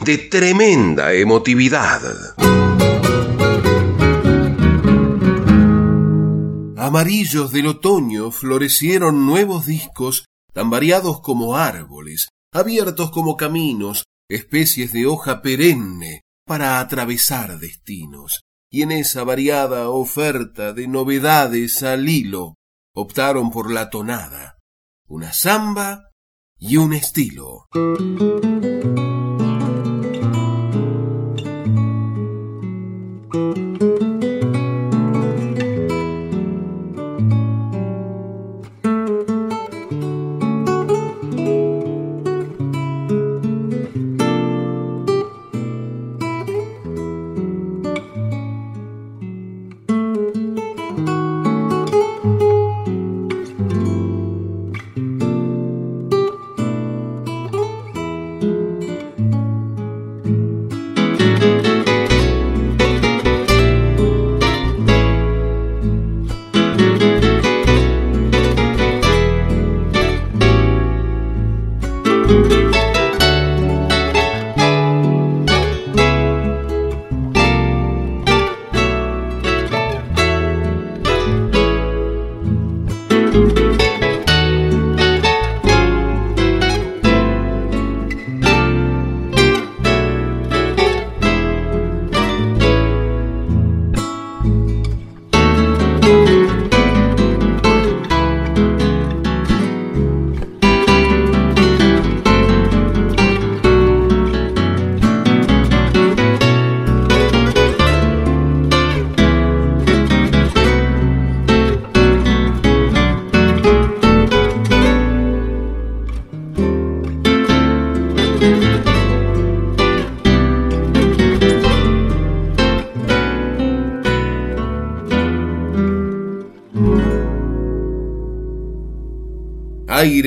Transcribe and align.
de 0.00 0.18
tremenda 0.18 1.12
emotividad. 1.12 2.00
Amarillos 6.76 7.52
del 7.52 7.68
otoño 7.68 8.30
florecieron 8.30 9.24
nuevos 9.24 9.66
discos 9.66 10.26
tan 10.52 10.68
variados 10.68 11.20
como 11.20 11.56
árboles, 11.56 12.28
abiertos 12.52 13.10
como 13.10 13.36
caminos, 13.36 14.04
especies 14.28 14.92
de 14.92 15.06
hoja 15.06 15.40
perenne 15.42 16.20
para 16.46 16.80
atravesar 16.80 17.58
destinos. 17.58 18.42
Y 18.70 18.82
en 18.82 18.92
esa 18.92 19.24
variada 19.24 19.88
oferta 19.88 20.72
de 20.72 20.88
novedades 20.88 21.82
al 21.82 22.08
hilo, 22.08 22.56
optaron 22.94 23.50
por 23.50 23.70
la 23.70 23.88
tonada, 23.88 24.58
una 25.08 25.32
samba 25.32 26.10
y 26.58 26.76
un 26.76 26.92
estilo. 26.92 27.66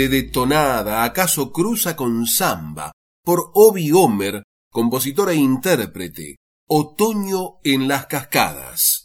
De 0.08 0.24
tonada, 0.24 1.04
acaso 1.04 1.52
cruza 1.52 1.96
con 1.96 2.26
samba, 2.26 2.92
por 3.24 3.52
Obi 3.54 3.92
Homer, 3.92 4.44
compositor 4.72 5.30
e 5.30 5.36
intérprete, 5.36 6.38
Otoño 6.70 7.60
en 7.64 7.88
las 7.88 8.08
cascadas. 8.08 8.97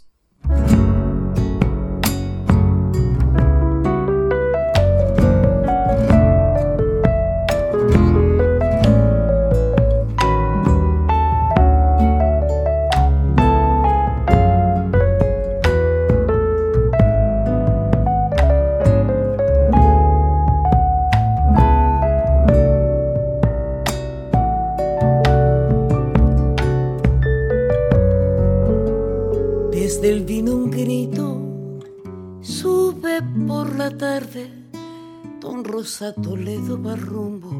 Rosa 35.62 36.12
Toledo 36.12 36.82
va 36.82 36.96
rumbo 36.96 37.50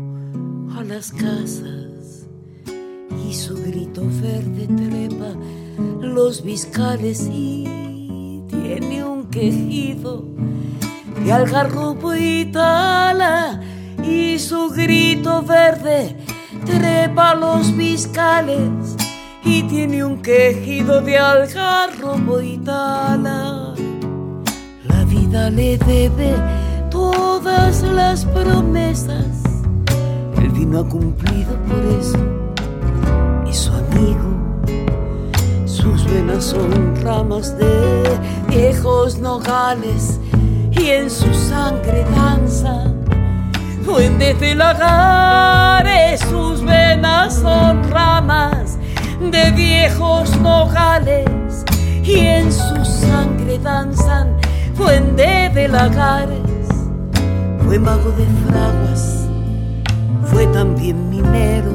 a 0.77 0.83
las 0.83 1.13
casas 1.13 2.27
y 3.27 3.33
su 3.33 3.55
grito 3.63 4.03
verde 4.21 4.67
trepa 4.67 5.35
los 6.01 6.43
viscales 6.43 7.29
y 7.33 8.43
tiene 8.49 9.05
un 9.05 9.31
quejido 9.31 10.25
de 11.25 11.33
algarrobo 11.33 12.15
y 12.17 12.47
tala 12.47 13.61
y 14.03 14.39
su 14.41 14.71
grito 14.71 15.43
verde 15.43 16.17
trepa 16.67 17.35
los 17.35 17.77
viscales 17.77 19.02
y 19.45 19.63
tiene 19.65 20.05
un 20.05 20.23
quejido 20.23 21.01
de 21.01 21.19
algarrobo 21.19 22.41
y 22.41 22.59
tala. 22.59 23.75
La 24.85 25.05
vida 25.05 25.51
le 25.51 25.79
debe 25.79 26.35
todas 26.91 27.83
las 27.83 28.25
promesas. 28.27 29.43
El 30.37 30.49
vino 30.51 30.81
ha 30.81 30.89
cumplido 30.89 31.57
por 31.69 31.85
eso. 31.99 32.19
Y 33.49 33.53
su 33.53 33.73
amigo, 33.73 34.65
sus 35.67 36.05
venas 36.05 36.45
son 36.45 36.97
ramas 37.03 37.57
de 37.59 38.03
viejos 38.49 39.19
nogales. 39.19 40.21
Y 40.73 40.89
en 40.89 41.11
su 41.11 41.33
sangre 41.35 42.05
danza 42.17 42.85
duendes 43.85 44.39
de 44.41 44.55
lagares. 44.55 46.21
Sus 46.21 46.63
venas 46.63 47.35
son 47.35 47.83
ramas 47.91 48.79
de 49.31 49.51
viejos 49.53 50.37
nogales. 50.39 51.65
Y 52.03 52.19
en 52.19 52.53
su 52.53 52.85
sangre 52.85 53.59
danzan 53.59 54.37
duendes 54.77 55.55
de 55.55 55.69
lagares 55.69 56.53
fue 57.73 57.79
mago 57.79 58.11
de 58.11 58.27
fraguas, 58.47 59.27
fue 60.27 60.47
también 60.49 61.09
minero. 61.09 61.73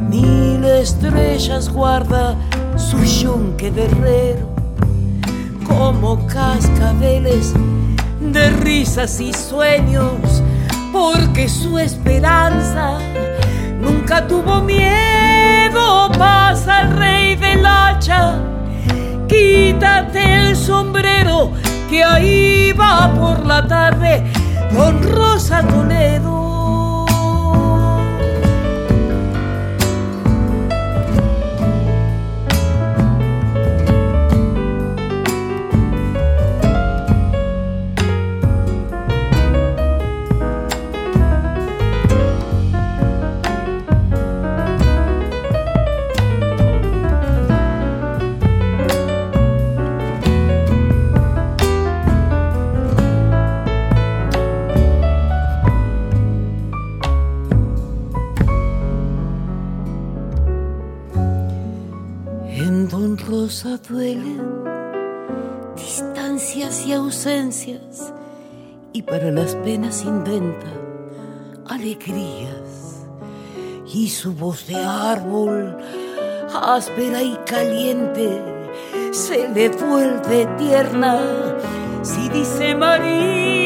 Mil 0.00 0.64
estrellas 0.64 1.68
guarda 1.68 2.34
su 2.76 2.98
yunque 3.04 3.70
de 3.70 3.84
herrero, 3.84 4.48
como 5.64 6.26
cascabeles 6.26 7.52
de 8.20 8.50
risas 8.50 9.20
y 9.20 9.32
sueños, 9.32 10.42
porque 10.92 11.48
su 11.48 11.78
esperanza 11.78 12.98
nunca 13.80 14.26
tuvo 14.26 14.60
miedo. 14.60 16.10
Pasa 16.18 16.82
el 16.82 16.96
rey 16.96 17.36
del 17.36 17.64
hacha, 17.64 18.34
quítate 19.28 20.48
el 20.48 20.56
sombrero 20.56 21.52
que 21.88 22.04
ahí 22.04 22.72
va 22.72 23.12
por 23.14 23.46
la 23.46 23.66
tarde 23.66 24.24
con 24.74 25.02
Rosa 25.02 25.62
Toledo. 25.66 26.39
Duelen 63.64 64.64
distancias 65.76 66.86
y 66.86 66.94
ausencias 66.94 68.12
y 68.92 69.02
para 69.02 69.30
las 69.30 69.54
penas 69.56 70.02
inventa 70.02 70.66
alegrías 71.66 73.04
y 73.92 74.08
su 74.08 74.32
voz 74.32 74.66
de 74.66 74.76
árbol 74.76 75.76
áspera 76.54 77.22
y 77.22 77.36
caliente 77.46 78.40
se 79.12 79.48
le 79.50 79.68
vuelve 79.68 80.46
tierna 80.56 81.20
si 82.02 82.28
dice 82.30 82.74
María. 82.74 83.59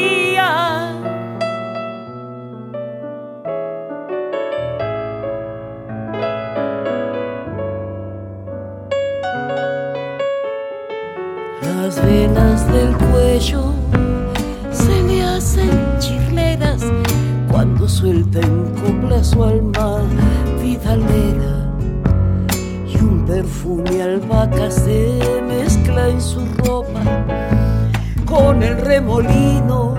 Remolino 29.21 29.95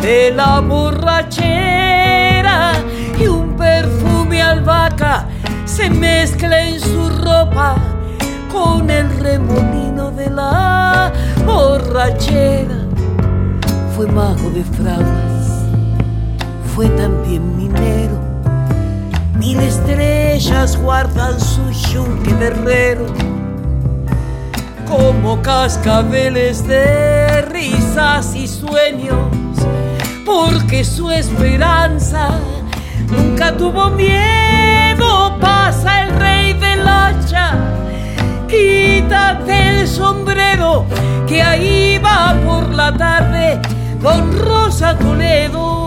de 0.00 0.30
la 0.30 0.60
borrachera 0.60 1.22
y 3.18 3.26
un 3.26 3.56
perfume 3.56 4.40
albahaca 4.42 5.26
se 5.64 5.90
mezcla 5.90 6.60
en 6.60 6.80
su 6.80 7.10
ropa 7.22 7.76
con 8.50 8.88
el 8.90 9.08
remolino 9.20 10.10
de 10.12 10.30
la 10.30 11.12
borrachera. 11.44 12.86
Fue 13.94 14.06
mago 14.06 14.50
de 14.50 14.64
fraguas, 14.64 15.66
fue 16.74 16.88
también 16.90 17.56
minero. 17.56 18.18
Mil 19.34 19.60
estrellas 19.60 20.76
guardan 20.80 21.38
su 21.38 21.70
yunque 21.92 22.32
de 22.34 22.46
herrero, 22.46 23.06
como 24.86 25.42
cascabeles 25.42 26.66
de 26.66 27.27
risas 27.42 28.34
y 28.34 28.46
sueños, 28.46 29.30
porque 30.24 30.84
su 30.84 31.10
esperanza 31.10 32.30
nunca 33.10 33.56
tuvo 33.56 33.90
miedo. 33.90 35.38
Pasa 35.40 36.02
el 36.02 36.16
rey 36.18 36.52
del 36.54 36.86
hacha 36.86 37.54
quítate 38.48 39.80
el 39.80 39.88
sombrero, 39.88 40.84
que 41.26 41.42
ahí 41.42 41.98
va 41.98 42.34
por 42.44 42.68
la 42.70 42.96
tarde 42.96 43.60
Don 44.00 44.36
Rosa 44.38 44.96
Toledo. 44.98 45.77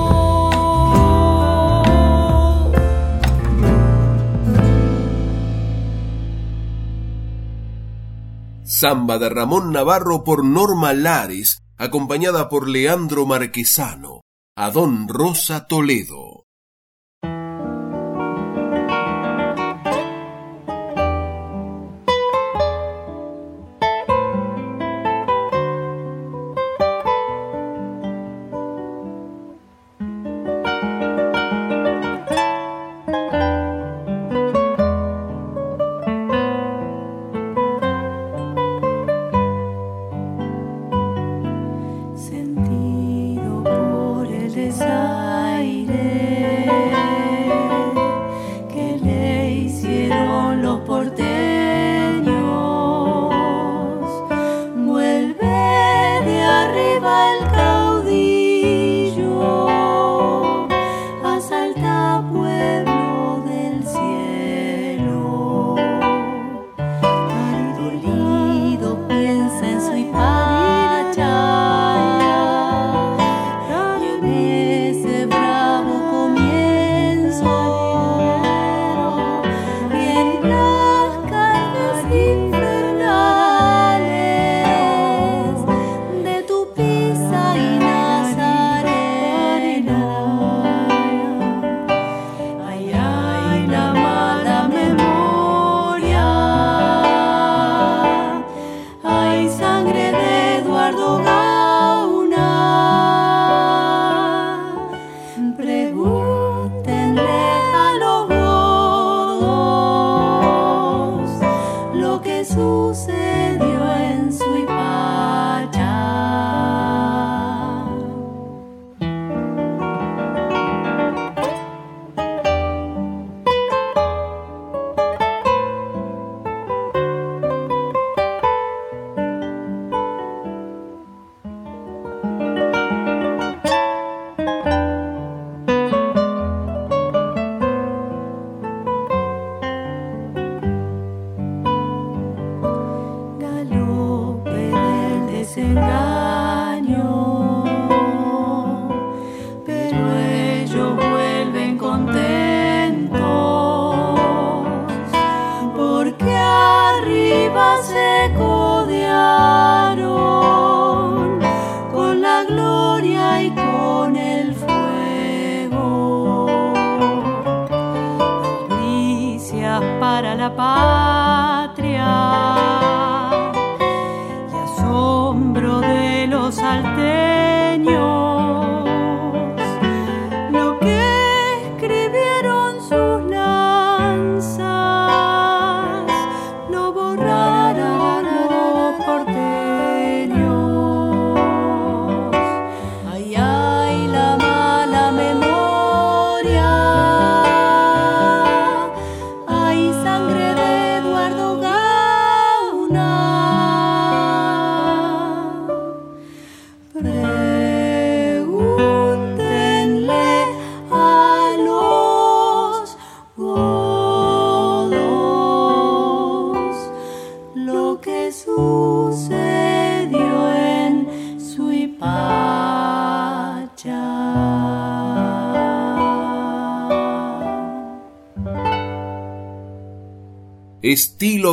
Samba 8.82 9.20
de 9.20 9.30
Ramón 9.30 9.72
Navarro 9.72 10.24
por 10.24 10.44
Norma 10.44 10.92
Lares, 10.96 11.62
acompañada 11.78 12.50
por 12.50 12.68
Leandro 12.68 13.28
Marquesano, 13.28 14.22
a 14.58 14.72
Don 14.72 15.08
Rosa 15.08 15.68
Toledo. 15.68 16.41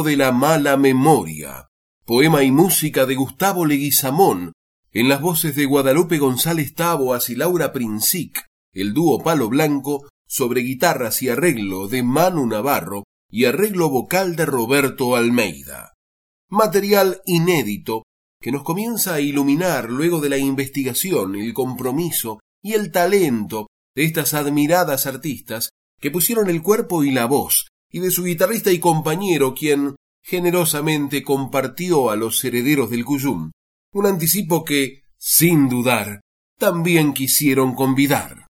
De 0.05 0.17
la 0.17 0.31
mala 0.31 0.76
memoria, 0.76 1.71
poema 2.05 2.45
y 2.45 2.52
música 2.52 3.05
de 3.05 3.17
Gustavo 3.17 3.67
Leguizamón, 3.67 4.52
en 4.93 5.09
las 5.09 5.21
voces 5.21 5.57
de 5.57 5.64
Guadalupe 5.64 6.19
González 6.19 6.75
Taboas 6.75 7.28
y 7.31 7.35
Laura 7.35 7.73
Princic, 7.73 8.47
el 8.73 8.95
dúo 8.95 9.23
Palo 9.25 9.49
Blanco, 9.49 10.09
sobre 10.26 10.61
guitarras 10.61 11.21
y 11.23 11.31
arreglo 11.31 11.88
de 11.88 12.05
Manu 12.05 12.47
Navarro 12.47 13.05
y 13.28 13.47
arreglo 13.47 13.90
vocal 13.90 14.37
de 14.37 14.47
Roberto 14.47 15.17
Almeida. 15.17 15.95
Material 16.49 17.21
inédito 17.26 18.05
que 18.40 18.52
nos 18.52 18.62
comienza 18.62 19.14
a 19.14 19.21
iluminar 19.21 19.90
luego 19.90 20.21
de 20.21 20.28
la 20.28 20.38
investigación, 20.38 21.35
el 21.35 21.52
compromiso 21.52 22.38
y 22.62 22.75
el 22.75 22.93
talento 22.93 23.67
de 23.97 24.05
estas 24.05 24.33
admiradas 24.33 25.07
artistas 25.07 25.71
que 26.00 26.12
pusieron 26.12 26.49
el 26.49 26.62
cuerpo 26.62 27.02
y 27.02 27.11
la 27.11 27.26
voz, 27.26 27.67
y 27.90 28.00
de 28.00 28.11
su 28.11 28.25
guitarrista 28.25 28.71
y 28.71 28.78
compañero, 28.78 29.54
quien 29.54 29.97
generosamente 30.23 31.23
compartió 31.23 32.11
a 32.11 32.16
los 32.16 32.45
herederos 32.45 32.90
del 32.90 33.04
Cuyum 33.04 33.50
un 33.92 34.07
anticipo 34.07 34.64
que, 34.64 35.02
sin 35.16 35.68
dudar, 35.68 36.21
también 36.59 37.14
quisieron 37.14 37.75
convidar. 37.75 38.48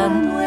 and 0.00 0.39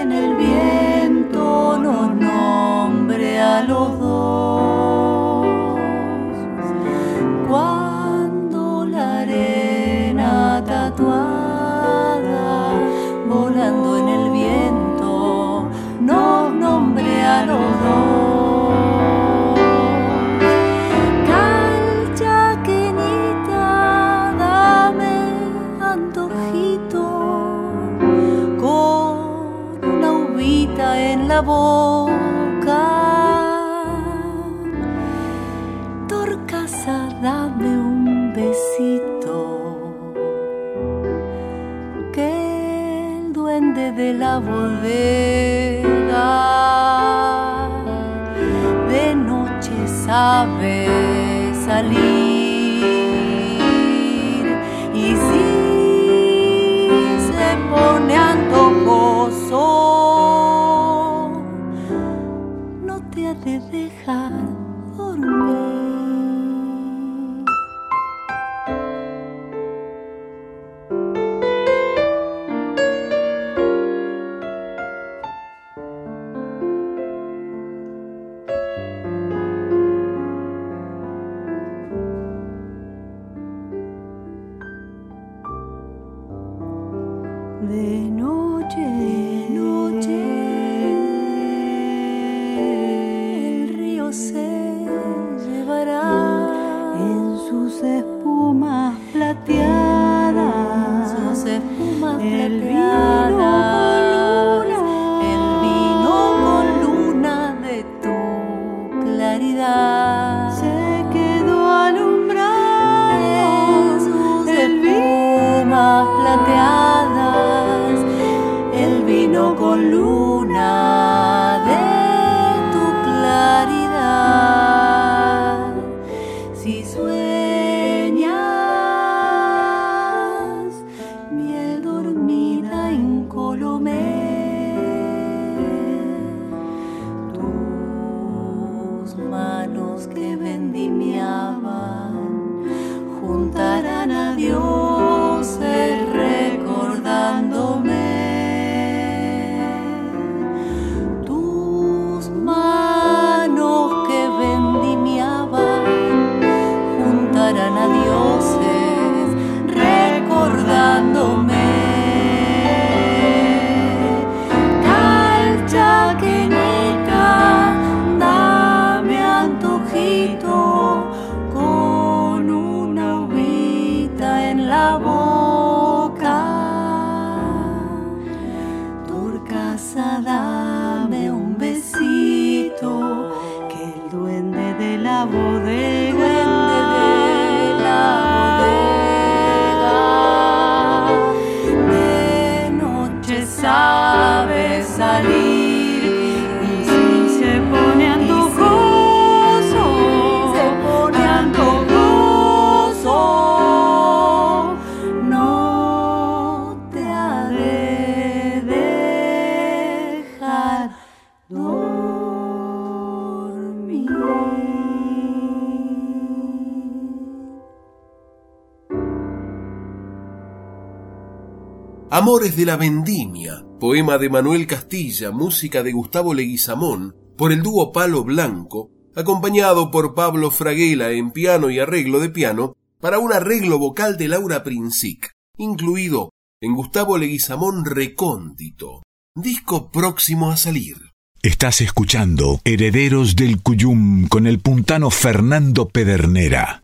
De 222.39 222.65
la 222.65 222.77
Vendimia, 222.77 223.63
poema 223.79 224.17
de 224.17 224.27
Manuel 224.27 224.65
Castilla, 224.65 225.29
música 225.29 225.83
de 225.83 225.91
Gustavo 225.91 226.33
Leguizamón, 226.33 227.15
por 227.37 227.51
el 227.51 227.61
dúo 227.61 227.91
Palo 227.91 228.23
Blanco, 228.23 228.89
acompañado 229.15 229.91
por 229.91 230.15
Pablo 230.15 230.49
Fraguela 230.49 231.11
en 231.11 231.29
piano 231.31 231.69
y 231.69 231.77
arreglo 231.77 232.19
de 232.19 232.29
piano, 232.29 232.75
para 232.99 233.19
un 233.19 233.31
arreglo 233.31 233.77
vocal 233.77 234.17
de 234.17 234.29
Laura 234.29 234.63
Princic, 234.63 235.31
incluido 235.57 236.31
en 236.59 236.73
Gustavo 236.73 237.19
Leguizamón 237.19 237.85
Recóndito, 237.85 239.03
disco 239.35 239.91
próximo 239.91 240.49
a 240.49 240.57
salir. 240.57 240.97
Estás 241.43 241.81
escuchando 241.81 242.59
Herederos 242.65 243.35
del 243.35 243.61
Cuyum 243.61 244.27
con 244.27 244.47
el 244.47 244.59
puntano 244.59 245.11
Fernando 245.11 245.87
Pedernera. 245.87 246.81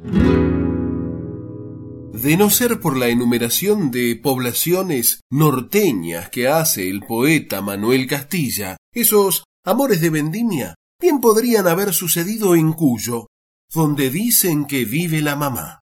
De 2.14 2.36
no 2.36 2.50
ser 2.50 2.80
por 2.80 2.98
la 2.98 3.08
enumeración 3.08 3.92
de 3.92 4.20
poblaciones 4.22 5.22
norteñas 5.32 6.30
que 6.30 6.48
hace 6.48 6.90
el 6.90 7.02
poeta 7.02 7.62
Manuel 7.62 8.08
Castilla, 8.08 8.78
esos 8.94 9.46
amores 9.64 10.02
de 10.02 10.10
vendimia 10.10 10.76
bien 11.00 11.22
podrían 11.22 11.68
haber 11.68 11.94
sucedido 11.94 12.56
en 12.56 12.74
Cuyo, 12.74 13.28
donde 13.74 14.10
dicen 14.10 14.66
que 14.66 14.86
vive 14.86 15.22
la 15.22 15.36
mamá. 15.36 15.80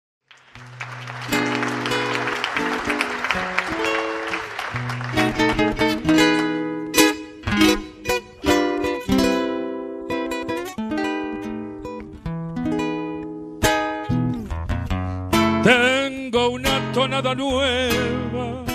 Tonada 16.98 17.36
nueva, 17.36 18.66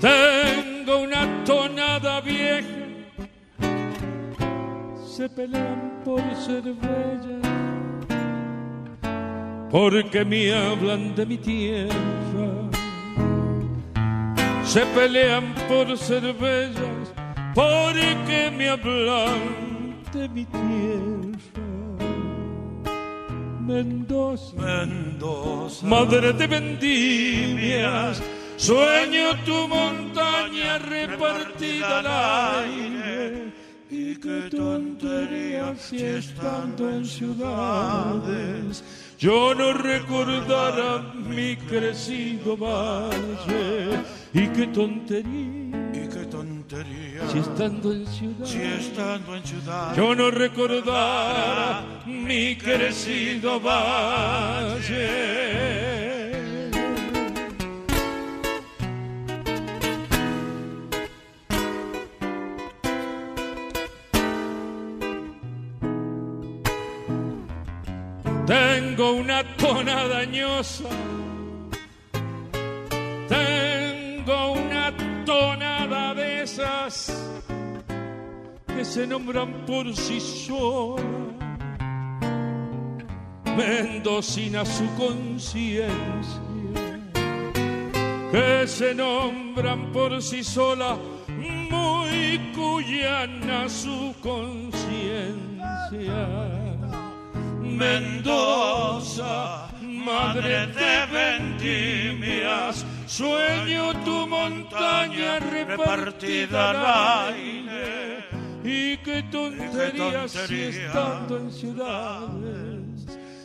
tengo 0.00 1.00
una 1.00 1.44
tonada 1.44 2.22
vieja, 2.22 2.66
se 5.06 5.28
pelean 5.28 6.00
por 6.02 6.22
ser 6.36 6.62
porque 9.70 10.24
me 10.24 10.54
hablan 10.54 11.14
de 11.14 11.26
mi 11.26 11.36
tierra, 11.36 12.48
se 14.64 14.86
pelean 14.96 15.54
por 15.68 15.94
ser 15.98 16.22
porque 17.54 18.50
me 18.56 18.70
hablan 18.70 20.02
de 20.10 20.26
mi 20.30 20.46
tierra. 20.46 21.59
Mendoza, 23.70 24.56
Mendoza, 24.56 25.86
madre 25.86 26.32
de 26.32 26.46
vendimias, 26.46 28.20
sueño 28.56 29.26
tu 29.44 29.68
montaña 29.68 30.78
repartida 30.78 32.00
al 32.00 32.06
aire. 32.66 33.52
Y 33.88 34.16
qué 34.16 34.48
tontería 34.50 35.74
si 35.76 36.02
estando 36.02 36.90
en 36.90 37.04
ciudades 37.04 38.82
yo 39.20 39.54
no 39.54 39.74
recordara 39.74 41.12
mi 41.14 41.54
crecido 41.54 42.56
valle. 42.56 44.00
Y 44.32 44.48
qué 44.48 44.66
tontería 44.68 45.89
tontería. 46.40 47.28
si 47.30 47.38
estando 47.38 47.92
en 47.92 48.06
ciudades 48.06 48.50
Si 48.50 48.62
estando 48.62 49.36
en 49.36 49.44
ciudad, 49.44 49.94
yo 49.94 50.14
no 50.14 50.30
recordara 50.30 52.02
mi 52.06 52.56
crecido 52.56 53.60
valle. 53.60 55.08
Tengo 68.46 69.12
una 69.12 69.44
tona 69.56 70.08
dañosa, 70.08 70.88
tengo 73.28 74.52
una 74.52 74.69
tonada 75.30 76.12
de 76.12 76.42
esas 76.42 77.16
que 78.66 78.84
se 78.84 79.06
nombran 79.06 79.64
por 79.64 79.86
sí 79.94 80.20
sola. 80.20 81.04
Mendocina 83.56 84.64
su 84.64 84.86
conciencia, 84.96 85.86
que 88.32 88.66
se 88.66 88.92
nombran 88.92 89.92
por 89.92 90.20
sí 90.20 90.42
sola, 90.42 90.98
muy 91.70 92.40
cuyana 92.52 93.68
su 93.68 94.12
conciencia. 94.20 94.50
Mendoza, 97.62 99.68
madre 99.80 100.66
de 100.78 101.06
vendimias, 101.18 102.84
sueño 103.10 103.92
tu 104.04 104.26
montaña 104.26 105.40
repartida 105.40 106.70
al 106.70 107.34
aire. 107.34 108.24
Y 108.62 108.96
qué 108.98 109.22
tontería 109.24 110.28
si 110.28 110.62
estando 110.62 111.36
en 111.36 111.50
ciudades 111.50 112.80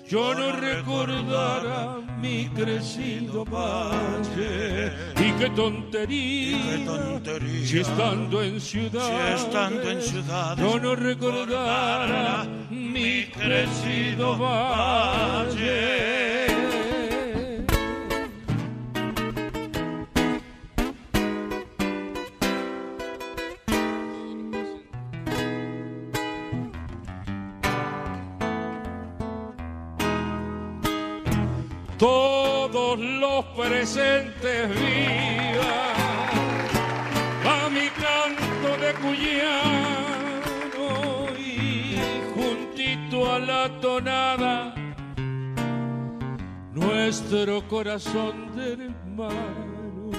yo 0.07 0.35
no 0.35 0.51
recordara 0.51 1.97
mi 2.21 2.47
crecido 2.49 3.43
valle. 3.43 4.91
Y 5.17 5.31
qué 5.33 5.49
tontería, 5.49 6.85
si 7.63 7.79
estando 7.79 8.43
en 8.43 8.61
ciudades, 8.61 10.13
yo 10.57 10.79
no 10.79 10.95
recordara 10.95 12.45
mi 12.69 13.25
crecido 13.25 14.37
valle. 14.37 15.65
Todos 31.97 32.99
los 32.99 33.45
presentes 33.55 34.69
vivan. 34.69 35.95
A 37.47 37.69
mi 37.69 37.87
canto 37.89 38.77
de 38.83 38.93
cuyano 39.01 40.47
y 41.39 41.95
juntito 42.33 43.31
a 43.31 43.39
la 43.39 43.69
tonada 43.79 44.75
nuestro 46.73 47.65
corazón 47.67 48.53
de 48.55 48.73
hermano. 48.73 50.11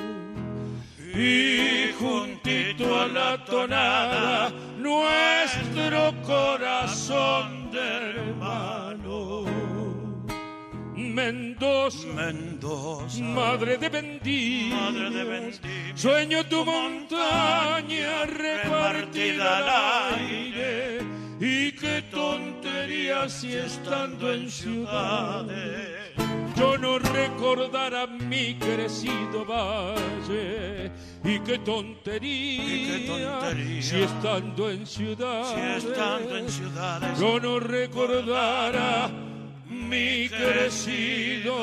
Y 1.14 1.92
juntito 1.98 3.00
a 3.00 3.06
la 3.06 3.44
tonada 3.44 4.50
nuestro 4.78 6.14
corazón 6.22 7.70
de 7.70 7.80
hermano 7.80 8.35
Mendoza 11.16 12.06
Mendoza, 12.08 13.22
Madre 13.22 13.78
de 13.78 13.88
vendimias, 13.88 14.78
Madre 14.78 15.10
de 15.10 15.24
vendimias, 15.24 16.00
sueño 16.00 16.44
tu 16.44 16.62
montaña 16.62 18.26
repartida 18.26 19.58
al 19.58 20.18
aire. 20.18 21.00
Y 21.40 21.72
qué 21.72 22.02
tontería 22.10 23.28
si 23.30 23.54
estando 23.54 24.30
en 24.30 24.50
ciudades 24.50 25.96
yo 26.56 26.78
no 26.78 26.98
recordara 26.98 28.06
mi 28.06 28.54
crecido 28.54 29.44
valle. 29.44 30.90
Y 31.24 31.38
qué 31.40 31.58
tontería, 31.58 32.64
Y 32.64 32.86
qué 32.86 33.06
tontería. 33.06 33.82
si 33.82 34.02
estando 34.02 34.70
en 34.70 34.86
ciudades 34.86 35.82
si 35.82 35.88
estando 35.88 36.36
en 36.36 36.48
ciudades, 36.48 37.18
yo 37.18 37.40
no 37.40 37.60
recordara 37.60 39.10
mi 39.88 40.28
crecido 40.28 41.54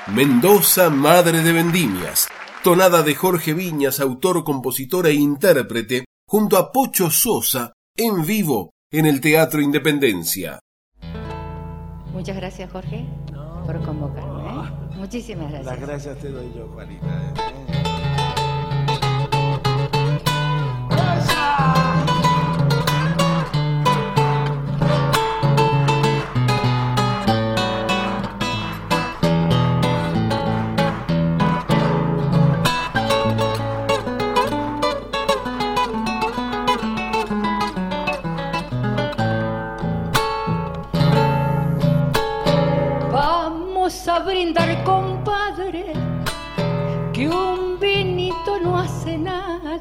Mendoza, 0.08 0.90
madre 0.90 1.42
de 1.42 1.52
vendimias. 1.52 2.28
Tonada 2.62 3.02
de 3.02 3.14
Jorge 3.14 3.54
Viñas, 3.54 4.00
autor, 4.00 4.42
compositor 4.42 5.06
e 5.06 5.12
intérprete, 5.14 6.04
junto 6.28 6.56
a 6.56 6.72
Pocho 6.72 7.10
Sosa, 7.10 7.72
en 7.96 8.26
vivo 8.26 8.70
en 8.90 9.06
el 9.06 9.20
Teatro 9.20 9.60
Independencia. 9.60 10.58
Muchas 12.16 12.36
gracias, 12.36 12.72
Jorge, 12.72 13.04
por 13.66 13.78
convocarme. 13.84 14.48
¿eh? 14.48 14.70
Muchísimas 14.96 15.50
gracias. 15.50 15.66
Las 15.66 15.80
gracias 15.86 16.18
te 16.18 16.30
doy 16.30 16.50
yo, 16.56 16.66
Juanita. 16.68 17.06
Vamos 20.88 21.85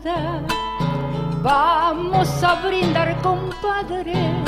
nada. 0.03 0.47
Vamos 1.41 2.43
a 2.43 2.55
brindar, 2.55 3.15
compadre, 3.21 4.43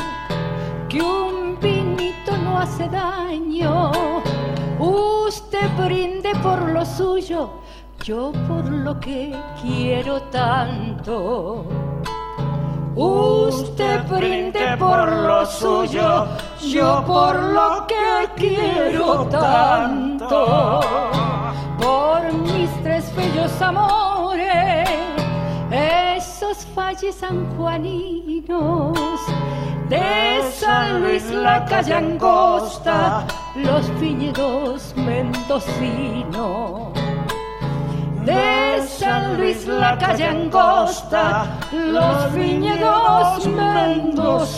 que 0.90 1.02
un 1.02 1.60
vinito 1.60 2.36
no 2.38 2.60
hace 2.60 2.90
daño. 2.90 3.92
Usted 4.80 5.70
brinde 5.78 6.32
por 6.42 6.60
lo 6.72 6.86
suyo, 6.86 7.50
yo 8.04 8.32
por 8.48 8.66
lo 8.66 9.00
que 9.00 9.36
quiero 9.62 10.22
tanto. 10.24 11.66
Usted 12.96 14.08
brinde 14.08 14.76
por 14.78 15.12
lo 15.12 15.46
suyo, 15.46 16.26
yo 16.68 17.04
por 17.06 17.36
lo 17.36 17.86
que 17.86 18.28
quiero 18.36 19.26
tanto. 19.26 20.80
Por 21.78 22.34
mis 22.34 22.70
tres 22.82 23.16
bellos 23.16 23.62
amores, 23.62 24.17
esos 25.72 26.66
falles 26.76 27.16
sanjuaninos. 27.16 28.98
De 29.90 30.42
San 30.52 31.02
Luis 31.04 31.30
la 31.32 31.66
calle 31.66 31.94
angosta, 31.94 33.26
los 33.56 34.00
viñedos 34.00 34.94
mendocinos 34.98 36.88
de 38.28 38.86
San 38.86 39.38
Luis 39.38 39.66
la 39.66 39.98
calle 39.98 40.26
angosta, 40.26 41.58
los 41.72 42.34
viñedos 42.34 43.48
mendocinos. 43.48 44.58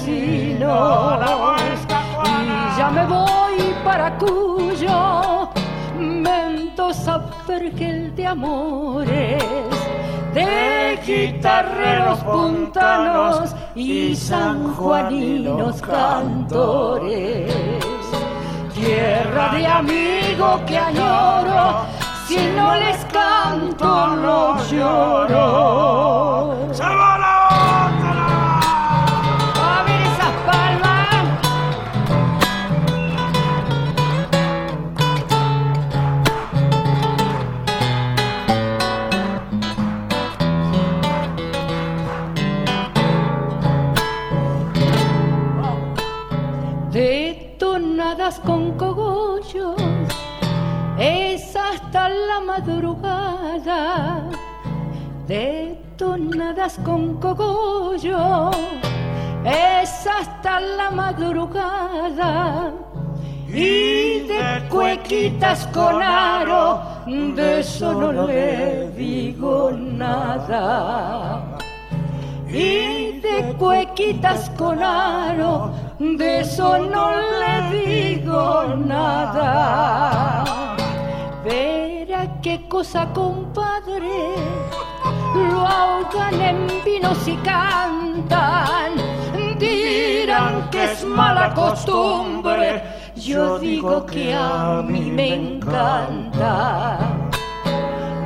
Y 2.26 2.78
ya 2.78 2.90
me 2.92 3.06
voy 3.06 3.76
para 3.84 4.18
Cuyo, 4.18 5.50
Mendoza, 6.00 7.22
Vergel 7.48 8.16
de 8.16 8.26
amores, 8.26 9.44
de 10.34 11.00
guitarreros 11.06 12.20
puntanos 12.20 13.56
y 13.76 14.16
sanjuaninos 14.16 15.82
cantores. 15.82 17.54
Tierra 18.74 19.50
de 19.54 19.68
amigo 19.68 20.62
que 20.66 20.78
añoro 20.78 21.86
si 22.28 22.38
no 22.56 22.76
les 22.76 23.04
canto 23.06 24.08
no 24.16 24.64
lloro. 24.70 26.56
¡Se 26.72 26.84
va 26.84 27.18
la 27.18 27.49
la 52.40 52.60
madrugada, 52.60 54.30
detonadas 55.28 56.80
con 56.86 57.20
cogollo, 57.20 58.52
es 59.46 60.08
hasta 60.08 60.60
la 60.60 60.92
madrugada. 60.92 62.74
Y 63.48 64.28
de 64.28 64.68
cuequitas 64.70 65.68
con 65.68 66.02
aro, 66.02 66.82
de 67.08 67.60
eso 67.62 67.94
no 67.94 68.28
le 68.28 68.92
digo 68.92 69.72
nada. 69.72 71.58
Y 72.48 73.20
de 73.20 73.56
cuequitas 73.58 74.50
con 74.52 74.82
aro, 74.82 75.72
de 76.00 76.40
eso 76.42 76.78
no 76.78 77.12
le 77.40 77.56
digo 77.86 78.76
nada. 78.86 80.46
Verá 82.20 82.42
qué 82.42 82.68
cosa, 82.68 83.08
compadre, 83.14 84.36
lo 85.36 85.66
ahogan 85.66 86.42
en 86.42 86.68
vinos 86.84 87.26
y 87.26 87.38
cantan. 87.38 88.96
Dirán 89.58 90.70
que 90.70 90.92
es 90.92 91.06
mala 91.06 91.54
costumbre, 91.54 92.84
yo 93.16 93.58
digo 93.60 94.06
que 94.06 94.34
a 94.34 94.82
mí 94.86 95.12
me 95.12 95.36
encanta. 95.36 96.98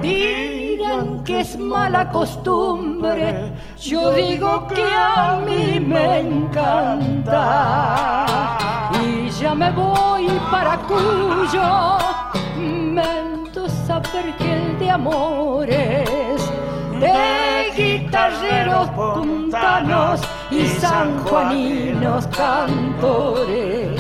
Dirán 0.02 1.24
que 1.24 1.42
es 1.42 1.56
mala 1.60 2.10
costumbre, 2.10 3.52
yo 3.80 4.12
digo 4.12 4.68
que 4.70 4.86
a 4.92 5.40
mí 5.46 5.80
me 5.80 6.22
encanta. 6.22 7.36
Y 9.04 9.30
ya 9.30 9.54
me 9.54 9.70
voy 9.72 10.28
para 10.50 10.78
Cuyo, 10.80 11.98
Mendoza, 13.84 14.02
Vergel 14.14 14.80
de 14.80 14.90
amores, 14.90 16.52
de 17.00 17.72
guitarreros 17.76 18.90
puntanos 18.92 20.22
y 20.52 20.66
sanjuaninos 20.68 22.28
cantores. 22.28 24.00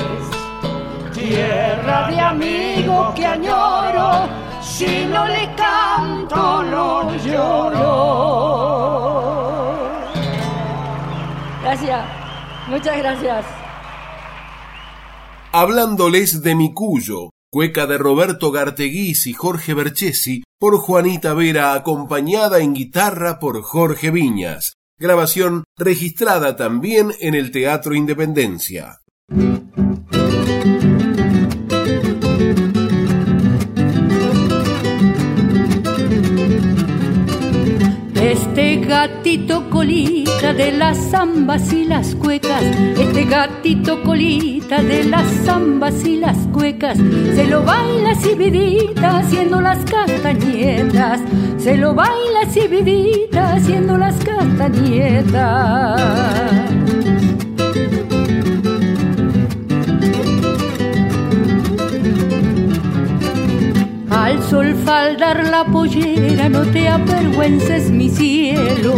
Tierra 1.13 2.10
de 2.10 2.19
amigo 2.19 3.13
que 3.15 3.26
añoro, 3.26 4.28
si 4.62 5.06
no 5.06 5.28
le 5.28 5.54
canto 5.56 6.63
no 6.63 7.15
lloro. 7.17 8.13
Gracias, 11.62 12.06
muchas 12.67 12.98
gracias. 12.98 13.46
Hablándoles 15.52 16.41
de 16.41 16.56
mi 16.56 16.74
cuyo, 16.74 17.30
cueca 17.54 17.86
de 17.86 18.00
Roberto 18.00 18.52
Garteguís 18.52 19.28
y 19.28 19.34
Jorge 19.34 19.76
Berchesi, 19.76 20.44
por 20.60 20.80
Juanita 20.80 21.36
Vera, 21.36 21.76
acompañada 21.76 22.62
en 22.62 22.74
guitarra 22.74 23.38
por 23.38 23.62
Jorge 23.62 24.10
Viñas. 24.10 24.74
Grabación 24.98 25.63
registrada 25.78 26.56
también 26.56 27.12
en 27.20 27.36
el 27.36 27.52
Teatro 27.52 27.94
Independencia. 27.94 29.02
Gatito 38.84 39.69
colita 39.69 40.54
de 40.54 40.72
las 40.72 40.98
zambas 41.10 41.72
y 41.74 41.86
las 41.86 42.15
cuecas, 42.15 42.63
este 42.98 43.24
gatito 43.26 44.04
colita 44.04 44.82
de 44.82 45.06
las 45.06 45.26
zambas 45.46 46.06
y 46.06 46.17
las 46.17 46.38
cuecas, 46.52 46.98
se 46.98 47.48
lo 47.48 47.63
baila 47.63 48.13
vidita 48.38 49.19
haciendo 49.19 49.62
las 49.62 49.80
castañetas, 49.86 51.22
se 51.58 51.78
lo 51.78 51.93
baila 51.93 52.46
vidita 52.69 53.54
haciendo 53.54 53.98
las 53.98 54.15
castañetas. 54.24 56.03
Faldar 64.86 65.48
la 65.50 65.65
pollera, 65.65 66.50
no 66.50 66.62
te 66.62 66.88
avergüences, 66.88 67.89
mi 67.89 68.10
cielo. 68.10 68.93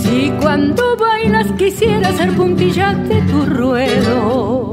Si 0.00 0.32
cuando 0.40 0.96
bailas 0.96 1.52
quisiera 1.52 2.12
ser 2.12 2.32
puntilla 2.32 2.94
de 2.94 3.20
tu 3.22 3.44
ruedo. 3.46 4.65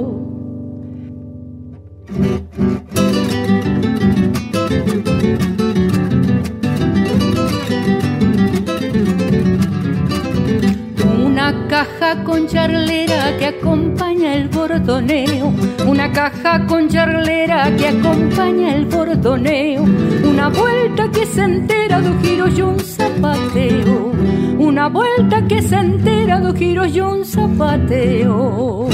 Acompaña 13.60 14.36
el 14.36 14.50
bordoneo. 14.50 15.54
Una 15.86 16.12
caja 16.12 16.66
con 16.66 16.88
charlera 16.90 17.76
que 17.76 17.88
acompaña 17.88 18.76
el 18.76 18.86
bordoneo. 18.86 19.84
Una 19.84 20.50
vuelta 20.50 21.10
que 21.12 21.26
se 21.26 21.44
entera 21.44 22.02
de 22.02 22.28
giro 22.28 22.48
y 22.48 22.62
un 22.62 22.80
zapateo. 22.80 24.12
Una 24.60 24.90
vuelta 24.90 25.46
que 25.48 25.62
se 25.62 25.76
entera 25.76 26.40
de 26.40 26.58
giro 26.58 26.86
y 26.86 27.00
un 27.00 27.26
zapateo. 27.26 28.88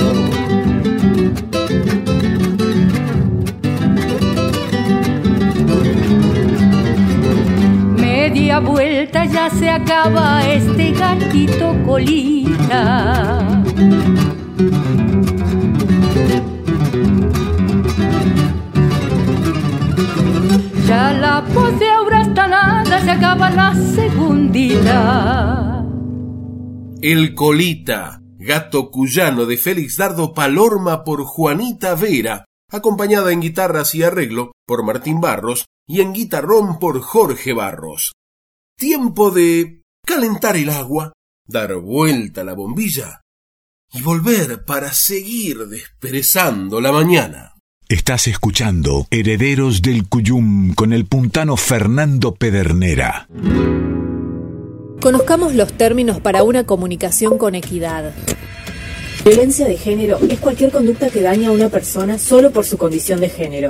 Media 7.98 8.60
vuelta 8.60 9.26
ya 9.26 9.50
se 9.50 9.69
acaba 9.69 10.41
este 10.48 10.91
gatito 10.91 11.76
colita. 11.86 13.59
El 27.01 27.33
Colita, 27.33 28.21
gato 28.37 28.91
cuyano 28.91 29.45
de 29.45 29.57
Félix 29.57 29.97
Dardo 29.97 30.33
Palorma 30.33 31.03
por 31.03 31.23
Juanita 31.23 31.95
Vera, 31.95 32.45
acompañada 32.69 33.31
en 33.31 33.41
guitarras 33.41 33.95
y 33.95 34.03
arreglo 34.03 34.51
por 34.65 34.83
Martín 34.83 35.21
Barros 35.21 35.65
y 35.87 36.01
en 36.01 36.13
guitarrón 36.13 36.77
por 36.79 37.01
Jorge 37.01 37.53
Barros. 37.53 38.13
Tiempo 38.77 39.31
de 39.31 39.81
calentar 40.05 40.55
el 40.55 40.69
agua, 40.69 41.13
dar 41.47 41.75
vuelta 41.75 42.43
la 42.43 42.53
bombilla 42.53 43.21
y 43.91 44.01
volver 44.01 44.65
para 44.65 44.93
seguir 44.93 45.67
desperezando 45.67 46.79
la 46.79 46.91
mañana. 46.91 47.53
Estás 47.91 48.28
escuchando 48.28 49.08
Herederos 49.10 49.82
del 49.82 50.08
Cuyum 50.08 50.75
con 50.75 50.93
el 50.93 51.08
puntano 51.08 51.58
Fernando 51.58 52.36
Pedernera. 52.36 53.28
Conozcamos 55.02 55.56
los 55.56 55.73
términos 55.73 56.21
para 56.21 56.43
una 56.43 56.67
comunicación 56.67 57.39
con 57.39 57.56
equidad. 57.56 58.13
Violencia 59.25 59.67
de 59.67 59.75
género 59.75 60.19
es 60.30 60.39
cualquier 60.39 60.69
conducta 60.69 61.10
que 61.10 61.23
daña 61.23 61.49
a 61.49 61.52
una 61.52 61.69
persona 61.69 62.19
solo 62.19 62.52
por 62.52 62.63
su 62.63 62.78
condición 62.78 63.21
de 63.21 63.30
género. 63.30 63.69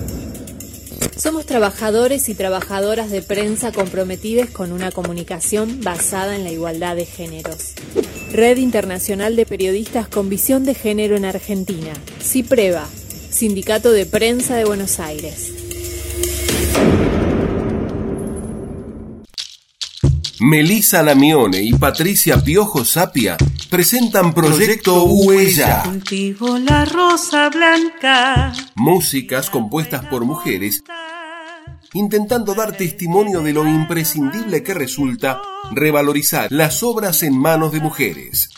Somos 1.15 1.45
trabajadores 1.45 2.29
y 2.29 2.33
trabajadoras 2.33 3.11
de 3.11 3.21
prensa 3.21 3.71
comprometidos 3.71 4.49
con 4.49 4.71
una 4.71 4.91
comunicación 4.91 5.81
basada 5.81 6.35
en 6.35 6.43
la 6.43 6.51
igualdad 6.51 6.95
de 6.95 7.05
géneros. 7.05 7.73
Red 8.31 8.57
Internacional 8.57 9.35
de 9.35 9.45
Periodistas 9.45 10.07
con 10.07 10.29
Visión 10.29 10.63
de 10.63 10.73
Género 10.73 11.15
en 11.17 11.25
Argentina. 11.25 11.93
CIPREVA, 12.21 12.87
Sindicato 13.29 13.91
de 13.91 14.05
Prensa 14.05 14.55
de 14.55 14.65
Buenos 14.65 14.99
Aires. 14.99 15.51
Melisa 20.43 21.03
Lamione 21.03 21.61
y 21.61 21.71
Patricia 21.73 22.43
Piojo 22.43 22.83
Sapia 22.83 23.37
presentan 23.69 24.33
Proyecto 24.33 25.03
Huella. 25.03 25.83
Cultivo 25.83 26.57
la 26.57 26.83
rosa 26.83 27.47
blanca. 27.51 28.51
Músicas 28.73 29.51
compuestas 29.51 30.03
por 30.05 30.25
mujeres 30.25 30.83
intentando 31.93 32.55
dar 32.55 32.75
testimonio 32.75 33.41
de 33.41 33.53
lo 33.53 33.67
imprescindible 33.67 34.63
que 34.63 34.73
resulta 34.73 35.39
revalorizar 35.73 36.51
las 36.51 36.81
obras 36.81 37.21
en 37.21 37.37
manos 37.37 37.71
de 37.71 37.79
mujeres. 37.79 38.49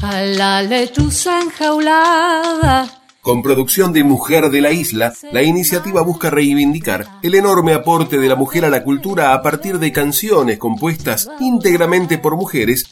A 0.00 0.22
la 0.22 0.62
enjaulada. 0.62 3.05
Con 3.26 3.42
producción 3.42 3.92
de 3.92 4.04
Mujer 4.04 4.50
de 4.50 4.60
la 4.60 4.70
Isla, 4.70 5.12
la 5.32 5.42
iniciativa 5.42 6.00
busca 6.02 6.30
reivindicar 6.30 7.18
el 7.24 7.34
enorme 7.34 7.74
aporte 7.74 8.18
de 8.20 8.28
la 8.28 8.36
mujer 8.36 8.64
a 8.64 8.70
la 8.70 8.84
cultura 8.84 9.34
a 9.34 9.42
partir 9.42 9.80
de 9.80 9.90
canciones 9.90 10.58
compuestas 10.60 11.28
íntegramente 11.40 12.18
por 12.18 12.36
mujeres 12.36 12.84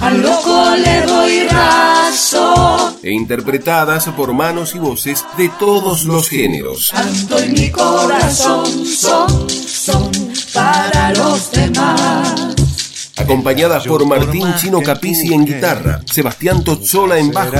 Al 0.00 0.22
loco 0.22 0.70
le 0.82 1.02
doy 1.02 1.46
razón. 1.48 2.96
e 3.02 3.12
interpretadas 3.12 4.06
por 4.16 4.32
manos 4.32 4.74
y 4.74 4.78
voces 4.78 5.22
de 5.36 5.50
todos 5.58 6.04
los 6.04 6.30
géneros. 6.30 6.88
Canto 6.90 7.38
en 7.40 7.52
mi 7.52 7.70
corazón, 7.70 8.86
son, 8.86 9.50
son 9.50 10.10
para 10.54 11.12
los 11.12 11.50
demás. 11.52 12.54
Acompañadas 13.16 13.86
por 13.86 14.04
Martín 14.06 14.46
Chino 14.56 14.80
Capici 14.82 15.32
en 15.32 15.44
guitarra, 15.44 16.00
Sebastián 16.04 16.64
Tozzola 16.64 17.18
en 17.18 17.30
bajo 17.30 17.56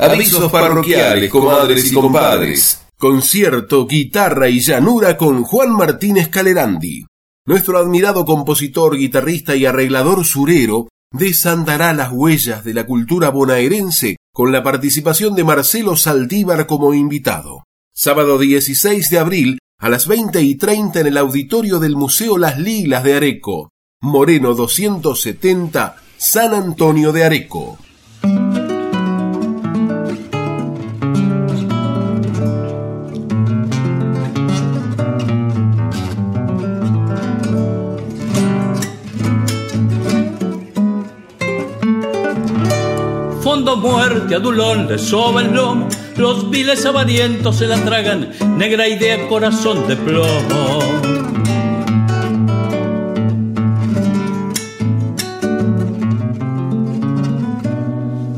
Avisos 0.00 0.50
parroquiales, 0.50 1.30
comadres 1.30 1.92
y 1.92 1.94
compadres. 1.94 2.80
Concierto, 2.98 3.86
guitarra 3.86 4.48
y 4.48 4.58
llanura 4.58 5.16
con 5.16 5.44
Juan 5.44 5.70
Martínez 5.70 6.28
Calerandi. 6.28 7.04
Nuestro 7.44 7.78
admirado 7.78 8.24
compositor, 8.24 8.96
guitarrista 8.96 9.56
y 9.56 9.66
arreglador 9.66 10.24
surero 10.24 10.88
desandará 11.12 11.92
las 11.92 12.12
huellas 12.12 12.64
de 12.64 12.74
la 12.74 12.86
cultura 12.86 13.30
bonaerense 13.30 14.16
con 14.32 14.52
la 14.52 14.62
participación 14.62 15.34
de 15.34 15.44
Marcelo 15.44 15.96
Saldívar 15.96 16.66
como 16.66 16.94
invitado. 16.94 17.64
Sábado 17.94 18.38
16 18.38 19.10
de 19.10 19.18
abril 19.18 19.58
a 19.78 19.88
las 19.88 20.06
20 20.06 20.40
y 20.40 20.54
30 20.54 21.00
en 21.00 21.06
el 21.08 21.18
auditorio 21.18 21.78
del 21.80 21.96
Museo 21.96 22.38
Las 22.38 22.58
Lilas 22.58 23.02
de 23.02 23.14
Areco, 23.14 23.70
Moreno 24.00 24.54
270, 24.54 25.96
San 26.16 26.54
Antonio 26.54 27.12
de 27.12 27.24
Areco. 27.24 27.78
Muerte, 44.32 44.34
adulón, 44.34 44.88
le 44.88 44.98
soba 44.98 45.42
el 45.42 45.54
lomo, 45.54 45.88
los 46.16 46.50
viles 46.50 46.84
avarientos 46.86 47.56
se 47.56 47.66
la 47.66 47.76
tragan, 47.84 48.30
negra 48.56 48.88
idea, 48.88 49.28
corazón 49.28 49.86
de 49.88 49.96
plomo. 49.96 50.78